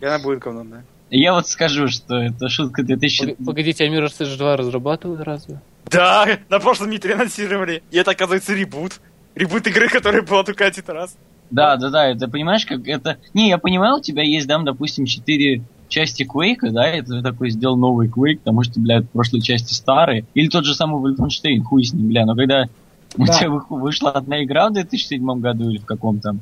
[0.00, 0.82] И она будет говном, да?
[1.10, 3.24] Я вот скажу, что это шутка 2000...
[3.24, 5.58] Пог- Погодите, а Mirror's Edge 2 разрабатывают разве?
[5.90, 7.82] Да, на прошлом митре анонсировали.
[7.90, 9.00] И это, оказывается, ребут.
[9.34, 11.16] Ребут игры, которая была только один раз.
[11.50, 13.16] Да, да, да, это понимаешь, как это...
[13.32, 17.50] Не, я понимаю, у тебя есть, там, допустим, четыре части Quake, да, и ты такой
[17.50, 20.26] сделал новый Quake, потому что, блядь, прошлые части старые.
[20.34, 22.68] Или тот же самый Wolfenstein, хуй с ним, бля, но когда
[23.16, 23.32] у Да.
[23.32, 26.40] тебя вы- вышла одна игра в 2007 году или в каком там...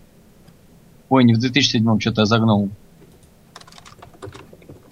[1.08, 2.70] Ой, не в 2007, что-то я загнул.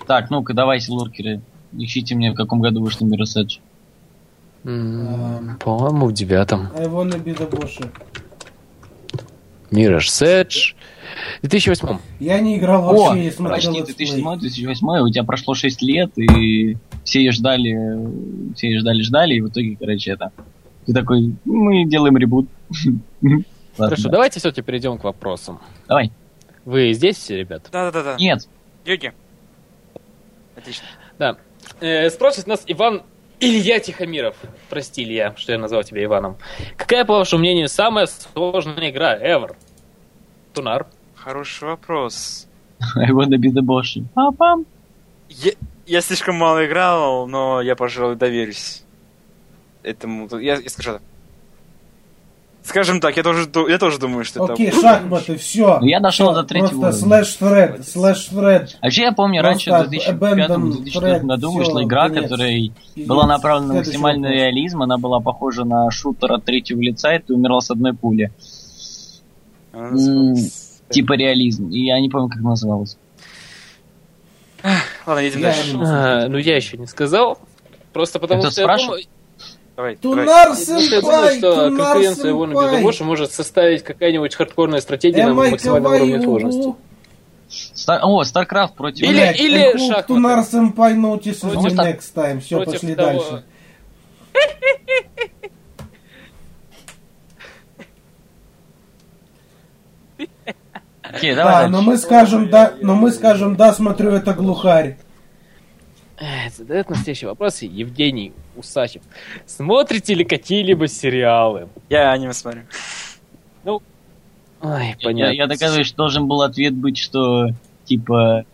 [0.07, 1.41] Так, ну-ка, давайте, луркеры,
[1.73, 3.59] ищите мне, в каком году вышла Mirror's Edge.
[4.65, 6.69] М, По-моему, в девятом.
[6.77, 7.87] I wanna be the Boshy.
[9.71, 10.75] Mirror's Edge.
[11.43, 14.23] В 2008 Я не играл О, вообще, не смотрел почти летсплей.
[14.23, 19.41] 2007-2008, у тебя прошло 6 лет, и все ее ждали, все ее ждали, ждали, и
[19.41, 20.33] в итоге, короче, это...
[20.87, 22.49] Ты такой, мы делаем ребут.
[23.77, 25.61] Хорошо, давайте все-таки перейдем к вопросам.
[25.89, 26.13] Давай.
[26.65, 27.69] Вы здесь все, ребят?
[27.73, 28.17] Да-да-да.
[28.19, 28.47] Нет,
[28.85, 29.13] Йоги.
[30.57, 30.85] Отлично.
[31.19, 31.37] Да.
[31.81, 33.03] Э, спросит нас Иван
[33.41, 34.37] Илья Тихомиров.
[34.71, 36.37] Прости, Илья, что я назвал тебя Иваном.
[36.77, 39.57] Какая, по вашему мнению, самая сложная игра ever?
[40.53, 40.87] Тунар.
[41.15, 42.47] Хороший вопрос.
[42.97, 44.03] I wanna be the Boshy.
[44.15, 44.67] Папам.
[45.29, 45.53] Я,
[45.87, 48.83] я слишком мало играл, но я, пожалуй, доверюсь
[49.83, 50.29] этому.
[50.39, 51.03] Я, я скажу так.
[52.65, 54.81] Скажем так, я тоже, я тоже думаю, что Окей, это...
[54.81, 55.79] шахматы, все.
[55.81, 57.25] Ну, я дошел до третьего Просто уровня.
[57.25, 58.69] slash thread, slash thread.
[58.81, 62.23] А вообще я помню, раньше Просто в abandon 2005-2004 thread, году вышла игра, конец.
[62.25, 62.51] которая
[62.95, 63.07] Пиздец.
[63.07, 64.41] была направлена на максимальный вопрос.
[64.43, 68.33] реализм, она была похожа на шутер от третьего лица, и ты умирал с одной пули.
[69.73, 71.69] Она называлась- Типа реализм.
[71.69, 72.97] И я не помню, как называлась.
[75.07, 75.77] Ладно, едем Я дальше.
[75.83, 77.39] А, ну, я еще не сказал.
[77.93, 78.93] Просто потому Кто что я спрашивал?
[78.95, 79.07] думаю,
[79.77, 80.25] Давай, давай.
[80.27, 82.71] Тунар думаю, сэмпай, что Тунар конкуренция Ивана сэмпай.
[82.77, 86.75] Бедобоша может составить какая-нибудь хардкорная стратегия на максимальном уровне сложности.
[87.89, 89.07] О, StarCraft против...
[89.07, 90.07] Или- или шахматы.
[90.09, 90.95] Тунар сэмпай
[91.61, 92.41] Против так- next time.
[92.41, 93.45] Все, против пошли того- дальше.
[101.03, 101.73] Окей, давай Да, дальше.
[101.73, 104.97] но мы скажем, да, но мы скажем, да, смотрю, это глухарь.
[106.51, 109.03] Задает настоящий вопрос Евгений Усачев.
[109.47, 111.69] Смотрите ли какие-либо сериалы?
[111.89, 112.63] Я аниме смотрю.
[113.65, 115.33] Ой, Я, понятно.
[115.33, 117.49] я доказываю, что должен был ответ быть, что
[117.85, 118.45] типа...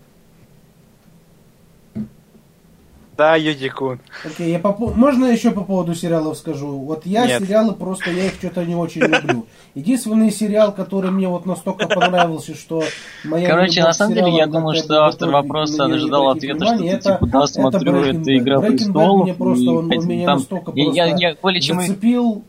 [3.20, 4.00] Да, Юдикун.
[4.24, 6.68] Окей, я по по- можно еще по поводу сериалов скажу?
[6.78, 7.42] Вот я Нет.
[7.42, 9.44] сериалы просто, я их что-то не очень люблю.
[9.74, 12.82] Единственный сериал, который мне вот настолько понравился, что
[13.24, 17.18] моя Короче, на самом деле, я думаю, что автор вопроса ожидал ответа, что ты, типа,
[17.26, 18.34] да, смотрю, это.
[18.38, 22.42] «Игра престолов», мне просто, он, меня настолько я- просто я- я более чем и- зацепил,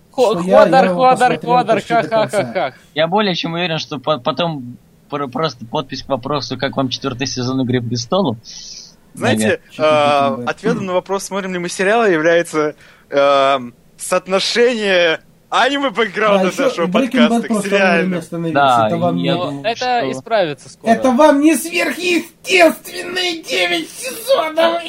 [0.46, 0.66] я, я
[1.66, 2.38] почти до конца.
[2.38, 2.74] ха-ха-ха-ха.
[2.96, 4.78] Я более чем уверен, что по- потом
[5.10, 8.38] про- просто подпись к вопросу, как вам четвертый сезон «Игры престолов».
[9.14, 12.76] Знаете, э, ответом на вопрос, смотрим ли мы сериалы, является
[13.10, 13.60] э,
[13.98, 17.52] соотношение аниме А бэкграунда еще нашего подкаста к
[18.18, 18.54] остановился.
[18.54, 19.38] Да, это вам я не...
[19.38, 20.92] Но думаю, это что- исправится скоро.
[20.92, 24.82] Это вам не сверхъестественные 9 сезонов!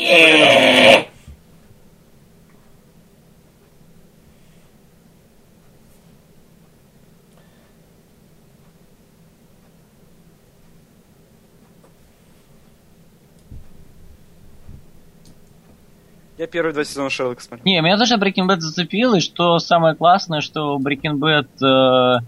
[16.42, 17.64] Я первые два сезона Шерлока смотрел.
[17.64, 22.24] Не, меня тоже Breaking Bad зацепил, и что самое классное, что Breaking Bad э,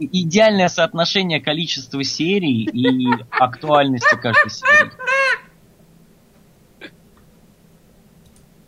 [0.00, 4.90] идеальное соотношение количества серий и актуальности каждой серии.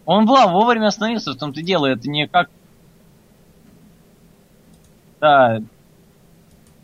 [0.05, 2.49] Он была вовремя остановился, в том-то дело, это не как...
[5.20, 5.61] Да.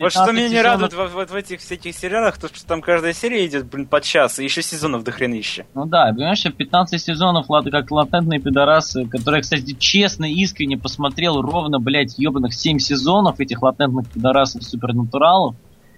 [0.02, 2.80] Вот что 15 меня не радует в, вот в этих всяких сериалах, то что там
[2.82, 5.64] каждая серия идет, блин, по час, и еще сезонов до хренища.
[5.74, 11.78] Ну да, понимаешь, 15 сезонов, ладно, как латентные пидорасы, которые, кстати, честно, искренне посмотрел ровно,
[11.78, 15.54] блядь, ебаных 7 сезонов этих латентных пидорасов супернатуралов.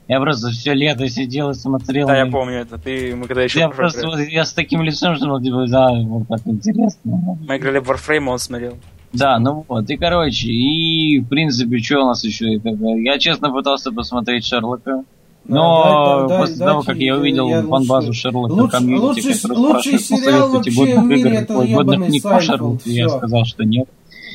[0.06, 2.06] Я просто все лето сидел и смотрел.
[2.06, 2.76] Да, я и- помню это.
[2.76, 4.24] Ты, мы когда еще Я просто, играли.
[4.24, 7.38] вот, я с таким лицом, что, ну, типа, да, вот так интересно.
[7.40, 8.76] Мы играли в Warframe, он смотрел.
[9.14, 12.58] Да, ну вот, и короче, и в принципе, что у нас еще?
[12.58, 15.04] бы, Я честно пытался посмотреть Шерлока.
[15.46, 18.70] Но Да, да, после да, того, да, как я я увидел лучше- фан-базу Шерлока лучше-
[18.78, 23.44] комьюнити, лучший- который лучший сериал вообще в мире это годных книг по Шерлоку, я сказал,
[23.44, 23.86] что нет.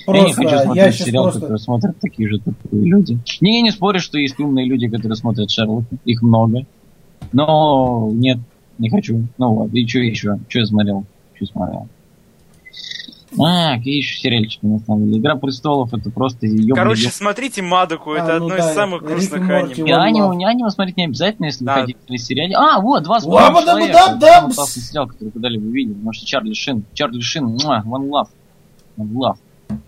[0.07, 1.39] я не Просто, хочу я смотреть сериал, просто...
[1.41, 3.19] который смотрят такие же тупые люди.
[3.41, 5.87] Не, я не спорю, что есть умные люди, которые смотрят Шерлока.
[6.05, 6.65] Их много.
[7.33, 8.37] Но нет,
[8.77, 9.23] не хочу.
[9.37, 10.37] Ну вот, и что еще?
[10.47, 11.05] Что я смотрел?
[11.35, 11.87] Что смотрел?
[13.37, 15.19] А, какие еще сериальчики на самом деле.
[15.19, 18.73] Игра престолов это просто ебаный Короче, еб- смотрите Мадоку, А, это ну одно да, из
[18.73, 19.81] самых Морти.
[19.81, 19.89] аниме.
[19.89, 20.49] И аниме, Love.
[20.49, 21.75] аниме смотреть не обязательно, если Да.
[21.75, 22.55] вы хотите на сериале.
[22.55, 23.93] А, вот, два с половиной да- человека.
[23.93, 25.93] да- да- Самый классный сериал, который когда-либо видел.
[25.93, 26.83] Потому что Чарли Шин.
[26.93, 28.27] Чарли Шин, муа, one love.
[28.97, 29.37] One love.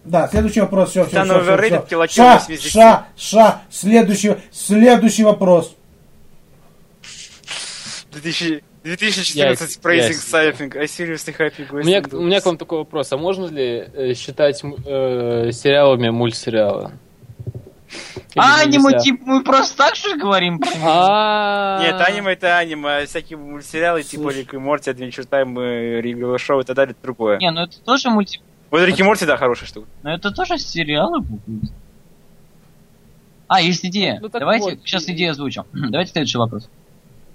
[0.05, 2.71] Да, следующий вопрос, все, все, все, все, Kill Ша, 80.
[2.71, 5.75] ша, ша, следующий, следующий вопрос.
[8.11, 10.31] 2000 2014 Yes, Praising yes.
[10.31, 10.75] Cyphing.
[10.75, 13.11] I seriously happy У меня, у меня к вам такой вопрос.
[13.11, 16.91] А можно ли э, считать э, сериалами мультсериалы?
[18.33, 18.99] Или А, нельзя?
[18.99, 20.59] типа, мы просто так что говорим?
[20.83, 24.29] А, Нет, аниме это аниме, а всякие мультсериалы типа.
[24.29, 27.37] Рик и Морти, Adventure Time, Риговое шоу и так далее, это другое.
[27.37, 28.39] Не, ну это тоже мульти...
[28.69, 29.87] Вот Рик и Морти, да, хорошая штука.
[30.03, 31.19] Ну это тоже сериалы.
[31.19, 31.71] будут.
[33.47, 34.17] А, есть идея.
[34.21, 35.65] Ну, Давайте, сейчас идею озвучим.
[35.73, 36.69] Давайте следующий вопрос.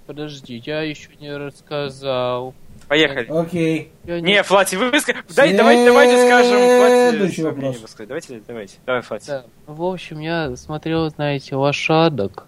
[0.07, 2.55] Подожди, я еще не рассказал.
[2.89, 3.27] Поехали.
[3.29, 3.91] Окей.
[4.05, 7.19] Я Не, Флати, вы ска- Дай, давайте, давайте скажем.
[7.19, 7.81] Флати, вопрос.
[7.81, 8.09] высказать.
[8.09, 8.75] Давайте, давайте.
[8.87, 9.27] Давай, Флати.
[9.27, 9.45] Да.
[9.67, 12.47] Ну, В общем, я смотрел, знаете, лошадок.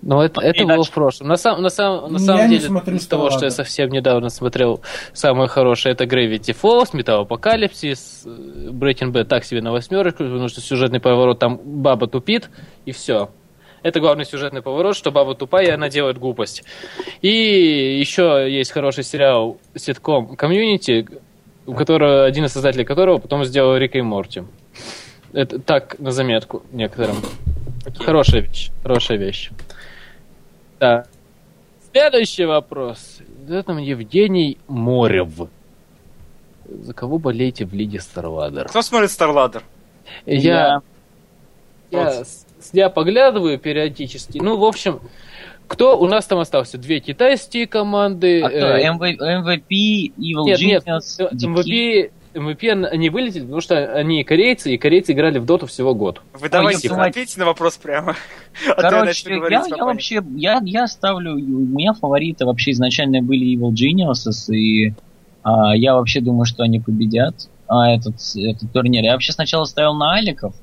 [0.00, 1.28] Но это, Ну, это было в прошлом.
[1.28, 4.30] На, сам, на, сам, на самом не деле, смотрю из того, что я совсем недавно
[4.30, 4.80] смотрел,
[5.12, 8.28] самое хорошее это Gravity Falls, Металлопокалипсис, э,
[8.70, 12.50] Breaking Bad так себе на восьмерочку, потому что сюжетный поворот там баба тупит,
[12.84, 13.30] и все.
[13.82, 16.62] Это главный сюжетный поворот, что баба тупая, и она делает глупость.
[17.20, 17.28] И
[17.98, 21.08] еще есть хороший сериал ситком Комьюнити,
[21.66, 24.42] у которого, один из создателей которого потом сделал Рика и Морти.
[25.32, 27.16] Это так, на заметку некоторым.
[27.98, 29.50] Хорошая вещь, хорошая вещь.
[30.78, 31.04] Да.
[31.90, 33.18] Следующий вопрос.
[33.48, 35.48] Это там Евгений Морев.
[36.68, 38.68] За кого болеете в Лиге Старладер?
[38.68, 39.62] Кто смотрит Старладер?
[40.26, 40.80] Я,
[41.90, 44.38] я, с- я поглядываю периодически.
[44.38, 45.00] Ну, в общем,
[45.68, 46.78] кто у нас там остался?
[46.78, 48.42] Две китайские команды.
[48.42, 48.58] А кто?
[48.58, 52.10] э, MV- MVP, Evil нет, нет, Genius, Decay?
[52.10, 56.22] MVP, MVP они вылетели, потому что они корейцы, и корейцы играли в доту всего год.
[56.34, 57.10] Вы давайте мать.
[57.10, 58.16] ответьте на вопрос прямо.
[58.66, 59.86] А я Короче, начну я, я спокойно.
[59.86, 64.92] вообще, я, я ставлю, у меня фавориты вообще изначально были Evil Geniuses, и
[65.42, 69.02] а, я вообще думаю, что они победят а, этот, этот турнир.
[69.02, 70.54] Я вообще сначала ставил на Аликов,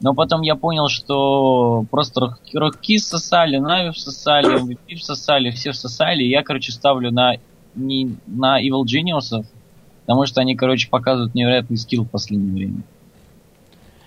[0.00, 6.28] но потом я понял, что просто Рокки сосали, Нави сосали, MVP сосали, все сосали, и
[6.30, 7.34] я, короче, ставлю на,
[7.74, 9.44] не, на Evil Geniuses,
[10.06, 12.82] потому что они, короче, показывают невероятный скилл в последнее время.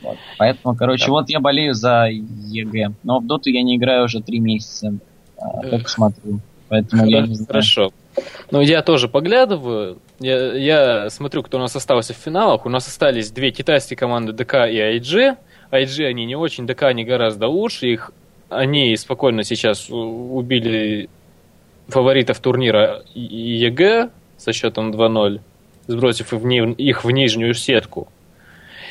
[0.02, 0.18] Вот.
[0.38, 1.12] Поэтому, короче, Да.
[1.12, 2.94] вот я болею за EG.
[3.04, 4.94] Но в доту я не играю уже три месяца.
[5.40, 6.40] а, только смотрю.
[6.70, 7.48] Поэтому я не знаю.
[7.48, 7.92] Хорошо.
[8.52, 10.00] Ну, я тоже поглядываю.
[10.20, 12.66] Я, я смотрю, кто у нас остался в финалах.
[12.66, 15.38] У нас остались две китайские команды DK и IG.
[15.72, 17.88] IG они не очень, DK они гораздо лучше.
[17.88, 18.12] Их,
[18.50, 21.10] они спокойно сейчас убили
[21.88, 25.40] фаворитов турнира EG со счетом 2-0,
[25.88, 28.08] сбросив их в ни- их в нижнюю сетку.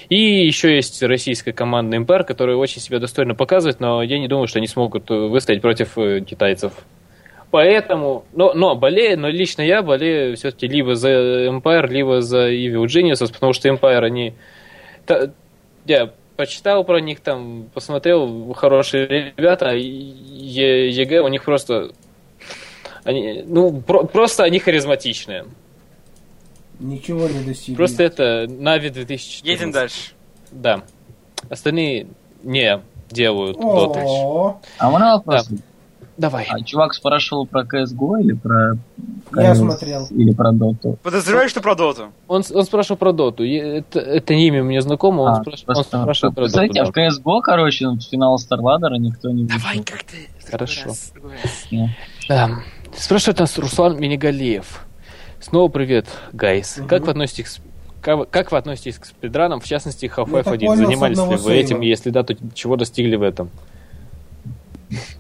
[0.09, 4.47] И еще есть российская команда Empire, которая очень себя достойно показывает, но я не думаю,
[4.47, 6.73] что они смогут э, выстоять против э, китайцев.
[7.51, 11.11] Поэтому, но, но болею, но лично я болею все-таки либо за
[11.49, 14.35] Empire, либо за Evil Geniuses, потому что Empire, они...
[15.07, 15.31] та-
[15.87, 19.07] я почитал про них там, посмотрел, хорошие
[19.37, 21.91] ребята, E- EG у них просто...
[23.05, 25.45] Они, ну, про- просто они харизматичные.
[26.79, 27.77] Ничего не достигли.
[27.77, 29.45] Просто это Нави 2014.
[29.45, 30.13] Едем дальше.
[30.51, 30.83] Да.
[31.49, 32.09] Остальные
[32.43, 32.81] не
[33.11, 34.01] делают доты.
[34.05, 35.49] О, А у меня вопрос.
[36.17, 36.47] Давай.
[36.51, 38.77] А чувак спрашивал про CSGO или про
[39.37, 40.07] Я CS, смотрел.
[40.11, 40.99] Или про Доту?
[41.03, 42.05] Подозреваю, что про доту.
[42.27, 43.45] Он, он спрашивал про доту.
[43.45, 46.53] Это, это имя мне знакомо, он, А, спраш- он спрашивал про доту.
[46.53, 49.59] Представляете, а в CSGO, короче, в финал Старладера никто не вышел.
[49.59, 50.29] Давай как ты.
[50.51, 50.91] Хорошо.
[51.71, 51.95] Не.
[52.29, 52.51] Да.
[52.97, 54.87] Спрашивает нас Руслан Минигалиев.
[55.41, 56.79] Снова привет, гайс.
[56.79, 56.89] Мгм.
[56.89, 57.61] Как вы относитесь к
[58.01, 60.67] как, как вы относитесь к спидранам, в частности, Ну, Half-Life так 1?
[60.69, 61.81] понял, с Занимались ли вы этим?
[61.81, 63.51] Если да, то чего достигли в этом?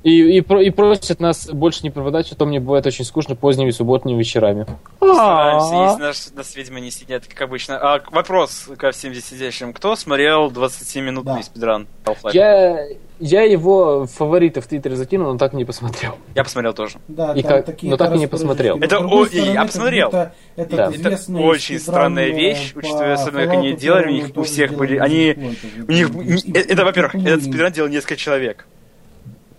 [0.03, 3.35] И, и, про- и просят нас больше не пропадать, а то мне бывает очень скучно
[3.35, 4.67] поздними субботними вечерами.
[4.97, 5.91] Стараемся, А.
[5.91, 7.77] если нас, нас ведьмы не сидят, как обычно.
[7.79, 9.73] А вопрос ко всем здесь сидящим.
[9.73, 11.43] Кто смотрел 20-минутный Да.
[11.43, 12.31] спидран Half-Life?
[12.35, 12.79] Я,
[13.19, 16.17] я его фавориты в Твиттере закинул, но так и не посмотрел.
[16.35, 16.99] Я посмотрел тоже.
[17.09, 18.79] Да, И как- такие но так и не посмотрел.
[18.79, 20.07] Это о- и стороны, я посмотрел.
[20.11, 20.91] будто этот Да.
[20.95, 24.99] Это очень странная вещь, по учитывая особенно, как они делали, у них у всех были-
[24.99, 25.57] они-.
[25.89, 26.11] У них,
[26.55, 28.67] э, это, во-первых, этот спидран делал несколько человек.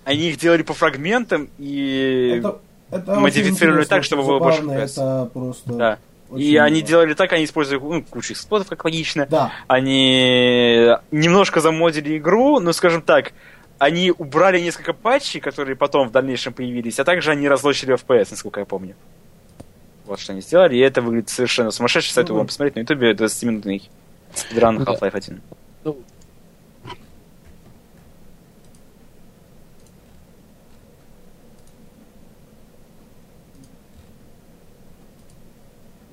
[0.07, 2.37] Они их делали по фрагментам и...
[2.39, 4.91] Это- это модифицировали так, чтобы было больше FPS.
[4.93, 5.73] Это просто...
[5.73, 5.99] Да.
[6.29, 9.27] очень И они делали так, они использовали ну, кучу эксплодов, как логично.
[9.29, 9.51] Да.
[9.67, 13.33] Они немножко замодили игру, но, скажем так,
[13.79, 18.61] они убрали несколько патчей, которые потом в дальнейшем появились, а также они разлочили FPS, насколько
[18.61, 18.95] я помню.
[20.05, 22.13] Вот что они сделали, и это выглядит совершенно сумасшедше.
[22.13, 23.89] Советую Ну, вам посмотреть на ютубе 20-минутный
[24.33, 24.93] спидран Да.
[24.93, 25.41] Half-Life 1.
[25.83, 25.97] Ну,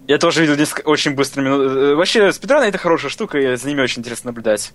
[0.07, 1.61] Я тоже видел несколько очень быстро минут.
[1.77, 4.73] э, Вообще, спидраны это хорошая штука, и за ними очень интересно наблюдать.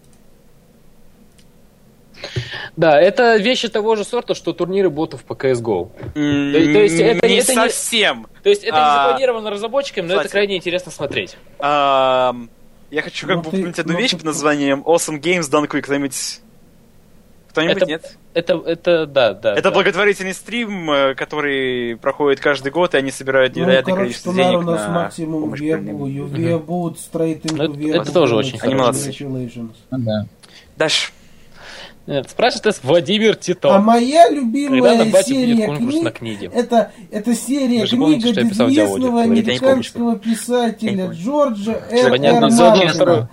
[2.75, 5.91] Да, это вещи того же сорта, что турниры ботов по CSGO.
[6.15, 8.27] М, То- то есть это- не это не- совсем.
[8.43, 10.25] То есть это не А, запланировано разработчиками, но кстати.
[10.27, 11.37] это крайне интересно смотреть.
[11.59, 12.49] Ам,
[12.91, 15.67] я хочу как Ну бы упомянуть одну ну вещь ты- под названием Awesome Games Done
[15.67, 15.81] Quick.
[15.81, 16.39] Кто-нибудь...
[17.59, 18.17] Кто-нибудь Это- нет?
[18.33, 19.53] Это, это, да, да.
[19.53, 19.71] Это да.
[19.71, 24.59] благотворительный стрим, э, который проходит каждый год, и они собирают Ну, невероятное короче, количество денег
[24.59, 28.01] у нас на максимум вебу, вебут, straight into Ну, это- вебу.
[28.01, 29.09] это тоже очень Они молодцы.
[29.09, 29.71] Congratulations.
[29.91, 30.25] Ну да.
[30.77, 31.11] Дальше.
[32.07, 33.71] Нет, спрашивает нас Владимир Титов.
[33.71, 36.49] А моя любимая серия книг на книге?
[36.51, 41.05] это, это серия Вы же помните, известного Говорит, я не помню, американского Я не писателя
[41.05, 41.13] помню.
[41.21, 42.13] Джорджа Р.
[42.13, 42.41] Р.
[42.41, 43.29] Мартина.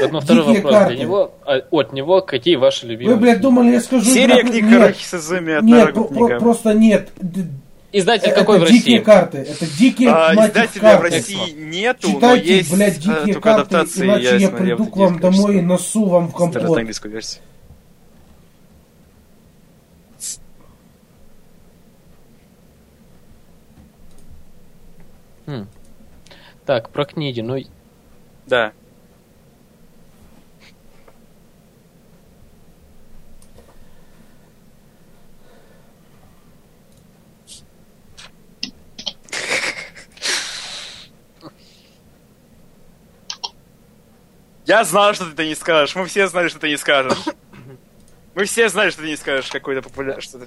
[0.00, 0.94] Вот мой второй Дикие вопрос карты.
[0.94, 1.32] для него.
[1.44, 3.14] А, от него какие ваши любимые?
[3.16, 4.04] Вы, блядь, думали, я скажу...
[4.10, 7.10] Серия книг Харухи Сузуми от Нет, про- просто нет.
[7.90, 9.04] Издатель это какой в дикие России?
[9.04, 9.38] карты.
[9.38, 11.16] Это дикие, А, Издателя в карты.
[11.16, 14.06] России нету, но Читайте, есть блядь, э, дикие только карты, адаптации.
[14.06, 16.62] иначе я, смотрел приду в к вам домой и носу вам в компот.
[16.64, 17.42] английскую версию.
[25.46, 25.66] Хм.
[26.66, 27.40] Так, про книги.
[27.40, 27.56] Ну,
[28.46, 28.72] Да.
[44.68, 45.96] Я знал, что ты это не скажешь.
[45.96, 47.24] Мы все знали, что ты не скажешь.
[48.34, 50.46] Мы все знали, что ты не скажешь какой-то популярный что-то.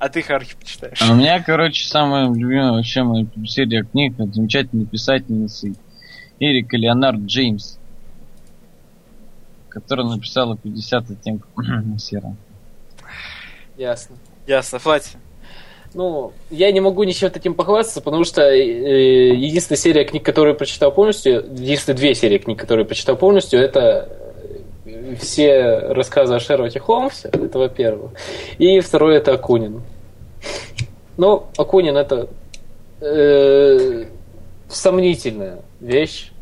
[0.00, 1.00] А ты Харки почитаешь.
[1.00, 5.76] А у меня, короче, самая любимая вообще моя серия книг от замечательной писательницы
[6.40, 7.78] Эрика Леонард Джеймс,
[9.68, 11.50] которая написала 50 оттенков
[11.98, 12.34] серого.
[13.76, 14.16] ясно.
[14.48, 15.18] Ясно, Флати.
[15.94, 20.58] Ну, я не могу ничем таким похвастаться, потому что э, единственная серия книг, которую я
[20.58, 24.08] прочитал полностью, единственные две серии книг, которые я прочитал полностью, это
[24.86, 28.12] э, все рассказы о Шерлоке Холмсе, это во-первых.
[28.58, 29.82] И второе это Акунин.
[31.18, 32.28] Ну, Акунин это
[33.00, 34.06] э,
[34.68, 36.32] сомнительная вещь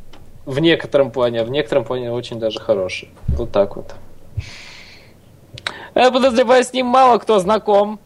[0.46, 3.11] в некотором плане, а в некотором плане очень даже хорошая.
[3.28, 3.94] Вот так вот.
[5.94, 7.98] Я подозреваю, с ним мало кто знаком.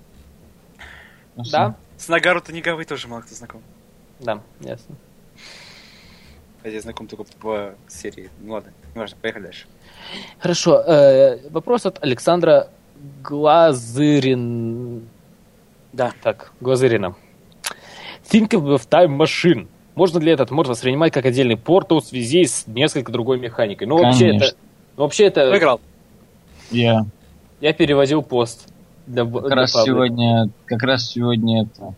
[1.36, 1.76] Ну, Да?
[1.96, 3.62] С Нагару Танигавой тоже мало кто знаком.
[4.20, 4.96] Да, ясно.
[6.62, 8.30] А я знаком только по серии.
[8.40, 9.66] Ну ладно, неважно, поехали дальше.
[10.38, 10.80] Хорошо.
[10.80, 12.68] э, вопрос от Александра
[13.22, 15.08] Глазырин.
[15.92, 16.12] Да.
[16.22, 17.14] Так, Глазырина.
[18.30, 19.68] Think of Time Machine.
[19.94, 23.86] Можно ли этот мод воспринимать как отдельный портал в связи с несколько другой механикой?
[23.86, 24.44] Ну, вообще Конечно.
[24.46, 24.56] это...
[24.96, 25.50] ну, Вообще это...
[25.50, 25.80] Выиграл.
[26.70, 27.06] Я
[27.60, 28.72] Я переводил пост.
[29.06, 29.92] Для, как для раз паблика.
[29.92, 31.94] сегодня, как раз сегодня это,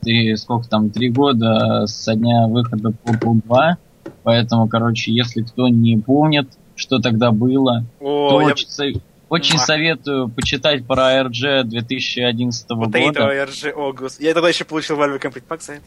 [0.00, 3.76] три, сколько там, три года со дня выхода Portal 2,
[4.22, 8.46] поэтому, короче, если кто не помнит, что тогда было, О, то я...
[8.48, 12.98] очень, со- очень советую почитать про RG 2011 Вот года.
[12.98, 15.82] этого RG, о, гос- Я тогда еще получил Valve Complete Pack за это.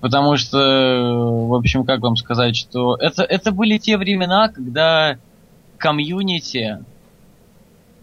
[0.00, 0.58] Потому что,
[1.48, 5.16] в общем, как вам сказать, что это, это были те времена, когда
[5.76, 6.78] комьюнити,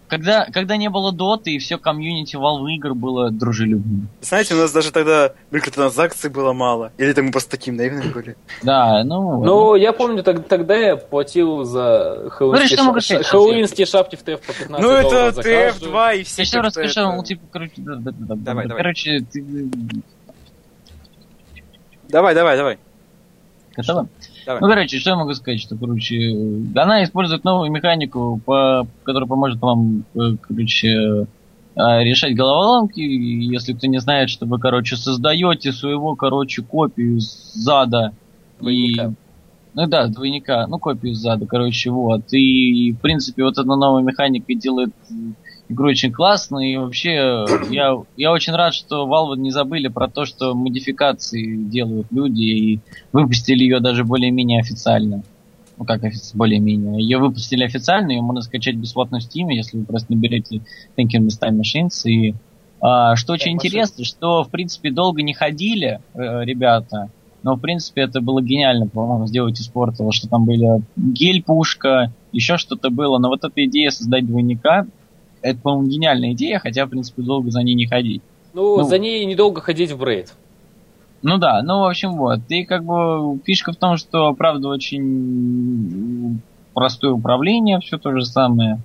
[0.08, 4.08] когда, когда не было доты, и все комьюнити Valve игр было дружелюбным.
[4.22, 6.91] Знаете, у нас даже тогда микротранзакций было мало.
[6.97, 8.36] Или это мы просто таким наивными были?
[8.64, 9.43] Да, ну...
[9.43, 14.91] Ну, я помню, тогда я платил за Ну, хэллоуинские шапки в ТФ по 15 Ну
[14.91, 15.91] это долларов за каждую.
[15.93, 16.41] TF2 и все.
[16.41, 18.84] Я что как-то расскажу, это- ну, типа, короче, да, да, да, да, Давай, да, давай.
[18.84, 19.43] короче, ты
[22.10, 22.78] Давай, давай, давай.
[23.76, 24.08] готова?
[24.45, 24.61] Давай.
[24.61, 26.15] Ну, короче, что я могу сказать, что, короче,
[26.75, 31.25] она использует новую механику, по, которая поможет вам, э, короче, э,
[31.75, 38.13] решать головоломки, если кто не знает, что вы, короче, создаете своего, короче, копию зада.
[38.59, 39.05] Двойника.
[39.05, 39.09] И,
[39.73, 42.31] ну да, двойника, ну, копию зада, короче, вот.
[42.31, 44.93] И, в принципе, вот эта новая механика делает
[45.70, 46.74] игру очень классной.
[46.74, 51.55] И вообще, э, я, я очень рад, что Valve не забыли про то, что модификации
[51.55, 52.80] делают люди, и
[53.11, 55.24] выпустили ее даже более-менее официально.
[55.78, 56.01] Ну как
[56.34, 57.01] более-менее.
[57.01, 60.61] Ее выпустили официально, ее можно скачать бесплатно в Steam, если вы просто наберете
[60.97, 62.09] Thinking with Time Machines.
[62.09, 62.34] И
[62.82, 63.55] а, что очень Machine.
[63.55, 67.09] интересно, что в принципе долго не ходили э, ребята,
[67.43, 72.57] но в принципе это было гениально, по-моему, сделать из портала, что там были гель-пушка, еще
[72.57, 73.18] что-то было.
[73.20, 74.88] Но вот эта идея создать двойника,
[75.45, 78.21] это, по-моему, гениальная идея, хотя, в принципе, долго за ней не ходить.
[78.53, 78.83] Ну, Ну.
[78.83, 80.33] за ней недолго ходить в брейд.
[81.21, 82.39] Ну да, ну, в общем, вот.
[82.49, 86.39] И как бы фишка в том, что, правда, очень
[86.73, 88.79] простое управление, все то же самое.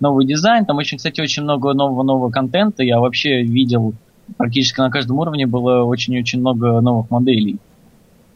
[0.00, 2.82] Новый дизайн, там очень, кстати, очень много нового-нового контента.
[2.82, 3.94] Я вообще видел
[4.36, 7.58] практически на каждом уровне было очень-очень много новых моделей.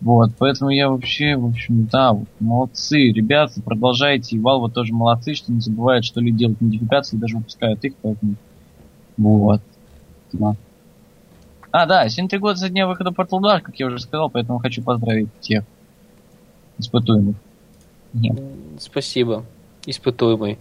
[0.01, 5.53] Вот, поэтому я вообще, в общем, да, молодцы, ребята, продолжайте, и Valve тоже молодцы, что
[5.53, 8.37] не забывают, что люди делают модификации, даже выпускают их, поэтому
[9.17, 9.61] вот.
[10.33, 10.55] Да.
[11.73, 14.59] А, да, сегодня три года со дня выхода Portal 2, как я уже сказал, поэтому
[14.59, 15.65] хочу поздравить всех
[16.79, 17.37] испытуемых.
[18.13, 18.41] Нет.
[18.79, 19.45] Спасибо.
[19.85, 20.59] Испытуемый.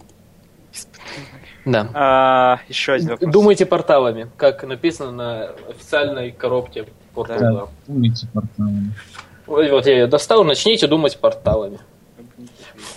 [1.64, 1.90] Да.
[1.94, 3.32] А, еще один вопрос.
[3.32, 7.50] Думайте порталами, как написано на официальной коробке Portal Да.
[7.52, 7.68] 2.
[7.86, 8.92] Думайте порталами.
[9.48, 11.78] Вот, я ее достал, начните думать порталами.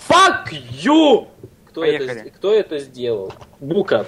[0.06, 0.52] Fuck
[0.84, 1.26] you!
[1.70, 2.20] Кто Поехали.
[2.20, 3.32] это, кто это сделал?
[3.58, 4.04] Бука.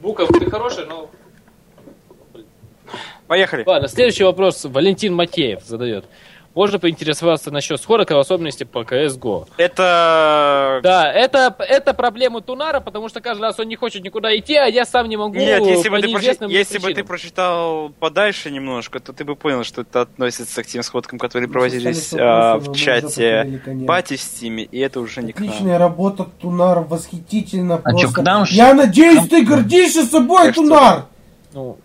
[0.00, 1.08] Бука, ты хороший, но...
[3.28, 3.62] Поехали.
[3.64, 6.06] Ладно, следующий вопрос Валентин Макеев задает.
[6.54, 9.48] Можно поинтересоваться насчет сходок и в особенности по CSGO.
[9.56, 10.80] Это...
[10.82, 14.66] Да, это, это проблема Тунара, потому что каждый раз он не хочет никуда идти, а
[14.66, 18.50] я сам не могу Нет, если, по бы ты, прочи- если бы ты прочитал подальше
[18.52, 22.58] немножко, то ты бы понял, что это относится к тем сходкам, которые проводились Остались а,
[22.58, 25.32] в чате пати в стиме, и это уже не.
[25.32, 28.44] Отличная работа, Тунар, восхитительно А чё, просто.
[28.46, 31.06] ж- Я надеюсь, ты гордишься собой, Тунар!
[31.52, 31.78] Ну,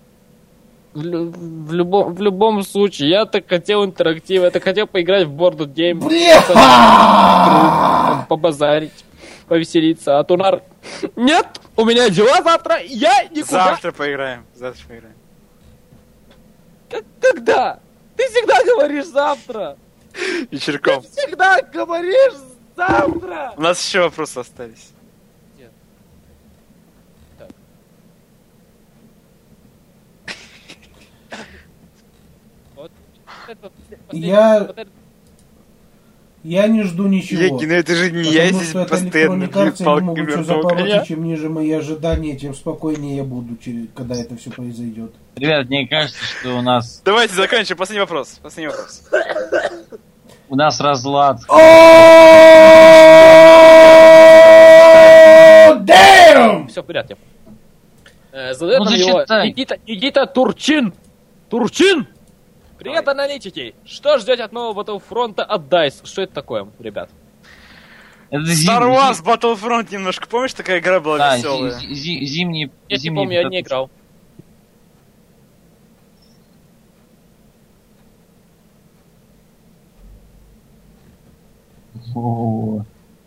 [0.93, 5.27] в, лю- в любом, в любом случае, я так хотел интерактив, я так хотел поиграть
[5.27, 6.41] в Game, Бля!
[8.28, 9.05] побазарить,
[9.47, 10.61] повеселиться, а Тунар...
[11.16, 13.66] Нет, у меня дела завтра, я никуда...
[13.66, 14.45] Завтра поиграем.
[14.55, 15.16] Завтра поиграем.
[16.89, 17.79] Как- Когда?
[18.16, 19.78] Ты всегда говоришь завтра!
[20.51, 21.01] Вечерком.
[21.03, 22.33] Ты всегда говоришь
[22.75, 23.53] завтра!
[23.55, 24.91] У нас еще вопросы остались.
[32.75, 32.91] Вот
[33.50, 33.71] это
[34.12, 34.92] Я- вот это-
[36.42, 37.42] Я не жду ничего.
[37.42, 41.71] Егги, ну это же не я здесь постоянно палками могут все запороть, чем ниже мои
[41.74, 43.58] ожидания, тем спокойнее я буду,
[43.93, 45.12] когда это все произойдет.
[45.36, 47.78] Ребят, мне кажется, что у нас Давайте заканчиваем.
[47.78, 48.39] Последний вопрос.
[48.42, 49.04] Последний вопрос.
[50.47, 51.42] у нас разлад.
[56.70, 57.17] Все в порядке.
[58.32, 59.20] Э, задает Ну, нам его
[59.88, 60.93] Никита Турчин.
[61.50, 62.08] Турчин!
[62.80, 63.76] Привет, аналитики!
[63.84, 66.06] Что ждете от нового Battlefront от DICE?
[66.06, 67.10] Что это такое, ребят?
[68.32, 68.84] Star.
[68.84, 71.72] Wars Battlefront немножко, помнишь, такая игра была да, веселая?
[71.74, 72.72] Зи- зимний...
[72.88, 73.20] Я зимний...
[73.20, 73.89] не помню, я не играл.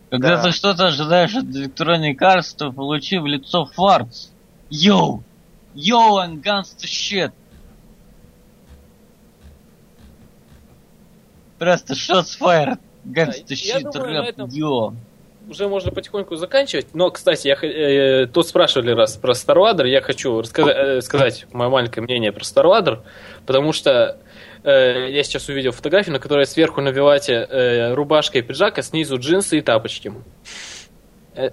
[0.08, 0.42] Когда да.
[0.44, 4.28] ты что-то ожидаешь от Electronic Arts, то получи в лицо фарц.
[4.70, 5.22] Йоу!
[5.74, 7.32] Йоу, and guns to shit!
[11.62, 12.78] Просто shots fired.
[13.04, 14.94] На рэп, йо.
[15.48, 16.86] Уже можно потихоньку заканчивать.
[16.92, 19.86] Но, кстати, я, х- э, тут спрашивали раз про Старладер.
[19.86, 23.02] Я хочу рассказать, э, сказать мое маленькое мнение про Старладер,
[23.46, 24.18] потому что
[24.64, 28.82] э, я сейчас увидел фотографию, на которой сверху на вилате э, рубашка и пиджак, а
[28.82, 30.12] снизу джинсы и тапочки.
[31.36, 31.50] Э,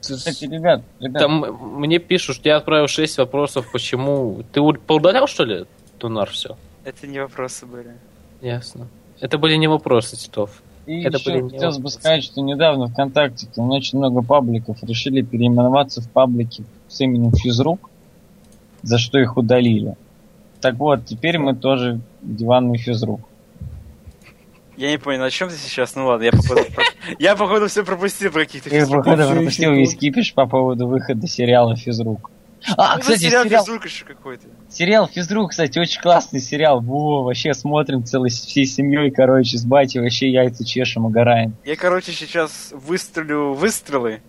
[0.00, 4.44] Кстати, ребят, ребят, Там мне пишут, что я отправил 6 вопросов, почему...
[4.52, 5.64] Ты поудалял, что ли,
[5.98, 6.56] Тунар, все?
[6.84, 7.96] Это не вопросы были.
[8.40, 8.88] Ясно.
[9.20, 10.62] Это были не вопросы, Титов.
[10.86, 15.22] И Это еще были хотелось бы сказать, что недавно ВКонтакте там очень много пабликов решили
[15.22, 17.88] переименоваться в паблики с именем Физрук,
[18.82, 19.96] за что их удалили.
[20.60, 23.20] Так вот, теперь мы тоже диванный физрук.
[24.76, 25.94] Я не понял, о чем ты сейчас?
[25.94, 26.62] Ну ладно, я походу...
[27.18, 31.76] Я походу все пропустил про каких-то Ты, походу, пропустил весь кипиш по поводу выхода сериала
[31.76, 32.30] Физрук.
[32.76, 34.46] А, Ну, кстати, сериал сериал, физрук еще какой-то.
[34.70, 36.80] сериал Физрук, кстати, очень классный сериал.
[36.80, 41.54] Во, вообще смотрим целой всей семьей, короче, с батей вообще яйца чешем, угораем.
[41.64, 44.22] Я, короче, сейчас выстрелю выстрелы,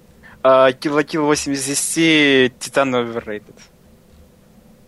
[0.44, 3.56] а la Kill 80 Титан Overrated.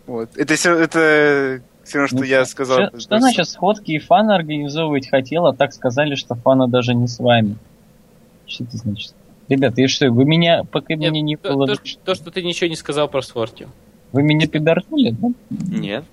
[0.05, 0.29] Вот.
[0.37, 2.87] Это все, это все равно, что Ну, я сказал.
[2.89, 7.07] Что, что значит сходки и фаны организовывать хотел, а так сказали, что фана даже не
[7.07, 7.57] с вами.
[8.45, 9.13] Что это значит?
[9.49, 12.43] Ребята, и что, вы меня, пока Нет, меня не то, было, то, то, что ты
[12.43, 13.67] ничего не сказал про Сворти.
[14.11, 15.29] вы меня пидорнули, да?
[15.49, 16.03] Нет.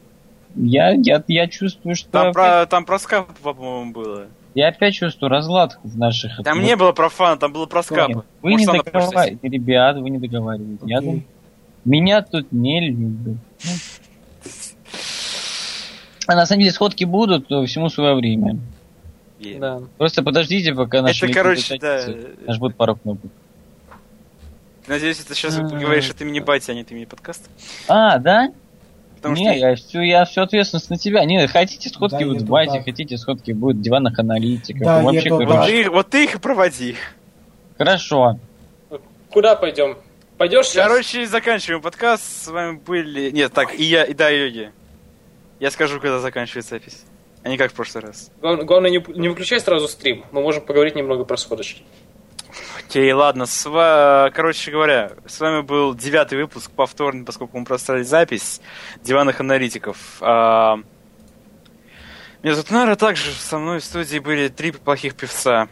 [0.54, 2.10] Я, я, я чувствую, что...
[2.10, 4.26] Там опять- про, там про скап, по-моему, было.
[4.54, 6.44] Я опять чувствую разлад в наших...
[6.44, 8.22] Там не было про фан, там было про скапы.
[8.40, 10.82] Вы Может, не договариваете, ребят, вы не договариваете.
[10.86, 11.08] Я Окей.
[11.08, 11.24] думаю,
[11.84, 13.36] меня тут не любят.
[16.26, 18.58] А на самом деле сходки будут, то всему свое время.
[19.44, 19.58] Е.
[19.58, 19.82] Да.
[19.98, 21.26] Просто подождите, пока наши...
[21.26, 22.04] Это, короче, да.
[22.46, 23.30] Нажмут пару кнопок.
[24.86, 25.68] Надеюсь, это сейчас М.
[25.68, 27.48] говоришь от имени Бати, а не от имени подкаста.
[27.88, 28.52] А, да?
[29.16, 31.24] Потому не, что я всю, я всю ответственность на тебя.
[31.24, 32.84] Не, хотите сходки Да, будут в так.
[32.84, 34.82] хотите сходки будут в диванных аналитиков.
[34.82, 36.96] Да, вообще нету вот ты, их- вот ты их и проводи.
[37.78, 38.38] Хорошо.
[39.30, 39.96] Куда пойдем?
[40.36, 40.86] Пойдешь сейчас?
[40.86, 42.22] Короче, заканчиваем подкаст.
[42.44, 43.30] С вами были...
[43.30, 44.72] Нет, так, и я, и да, Йоги.
[45.58, 47.04] Я скажу, когда заканчивается запись.
[47.44, 48.30] А не как в прошлый раз.
[48.40, 50.24] Главное, главное, не, не выключай сразу стрим.
[50.32, 51.82] Мы можем поговорить немного про сходочки.
[52.78, 53.44] Окей, ладно.
[53.46, 58.60] С ва- Короче говоря, с вами был девятый выпуск, повторный, поскольку мы просрали запись
[59.02, 60.16] диванных аналитиков.
[60.22, 60.76] А,
[62.42, 65.68] Меня зовут Нара, также со мной в студии были три плохих певца.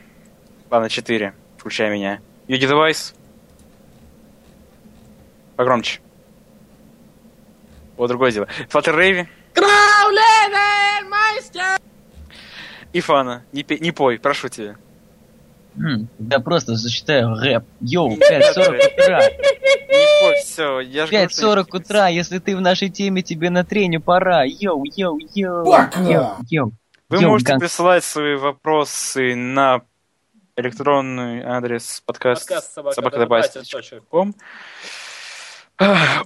[0.70, 2.20] Ладно, четыре, включая меня.
[2.49, 3.15] Юги Девайс.
[5.57, 6.01] Погромче.
[7.97, 8.49] Вот другое дело.
[8.69, 9.28] Фатер Рейви.
[12.93, 13.45] И Фана.
[13.53, 14.77] Не, пей- не пой, прошу тебя.
[15.77, 17.65] М, Я просто зачитаю рэп.
[17.81, 19.20] Йоу, Не 5.40 утра.
[19.20, 20.81] Не пой, все.
[20.81, 24.45] Я же говорю, что 5.40 утра, если ты в нашей теме, тебе на треню пора.
[24.45, 25.65] Йоу, йоу, йоу.
[25.65, 26.01] Пока.
[26.01, 26.73] Йоу, йоу.
[27.09, 29.83] Вы Йоу, можете Ган- присылать свои вопросы на
[30.57, 32.74] электронный адрес подкаст, Подкаст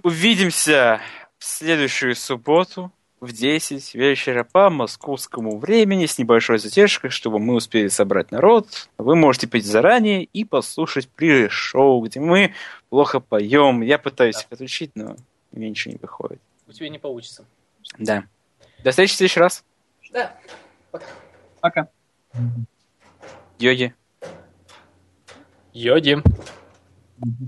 [0.02, 1.00] Увидимся
[1.38, 2.92] в следующую субботу
[3.26, 8.88] в 10 вечера по московскому времени с небольшой задержкой, чтобы мы успели собрать народ.
[8.96, 12.54] Вы можете петь заранее и послушать при шоу, где мы
[12.88, 13.82] плохо поем.
[13.82, 14.42] Я пытаюсь Да.
[14.42, 15.16] их отучить, но
[15.52, 16.40] у меня ничего не выходит.
[16.68, 17.44] У тебя не получится.
[17.98, 18.24] Да.
[18.82, 19.64] До встречи в следующий раз.
[20.12, 20.34] Да.
[21.60, 21.88] Пока.
[23.58, 23.94] Йоги.
[25.72, 26.22] Йоди.
[27.18, 27.46] Мгм.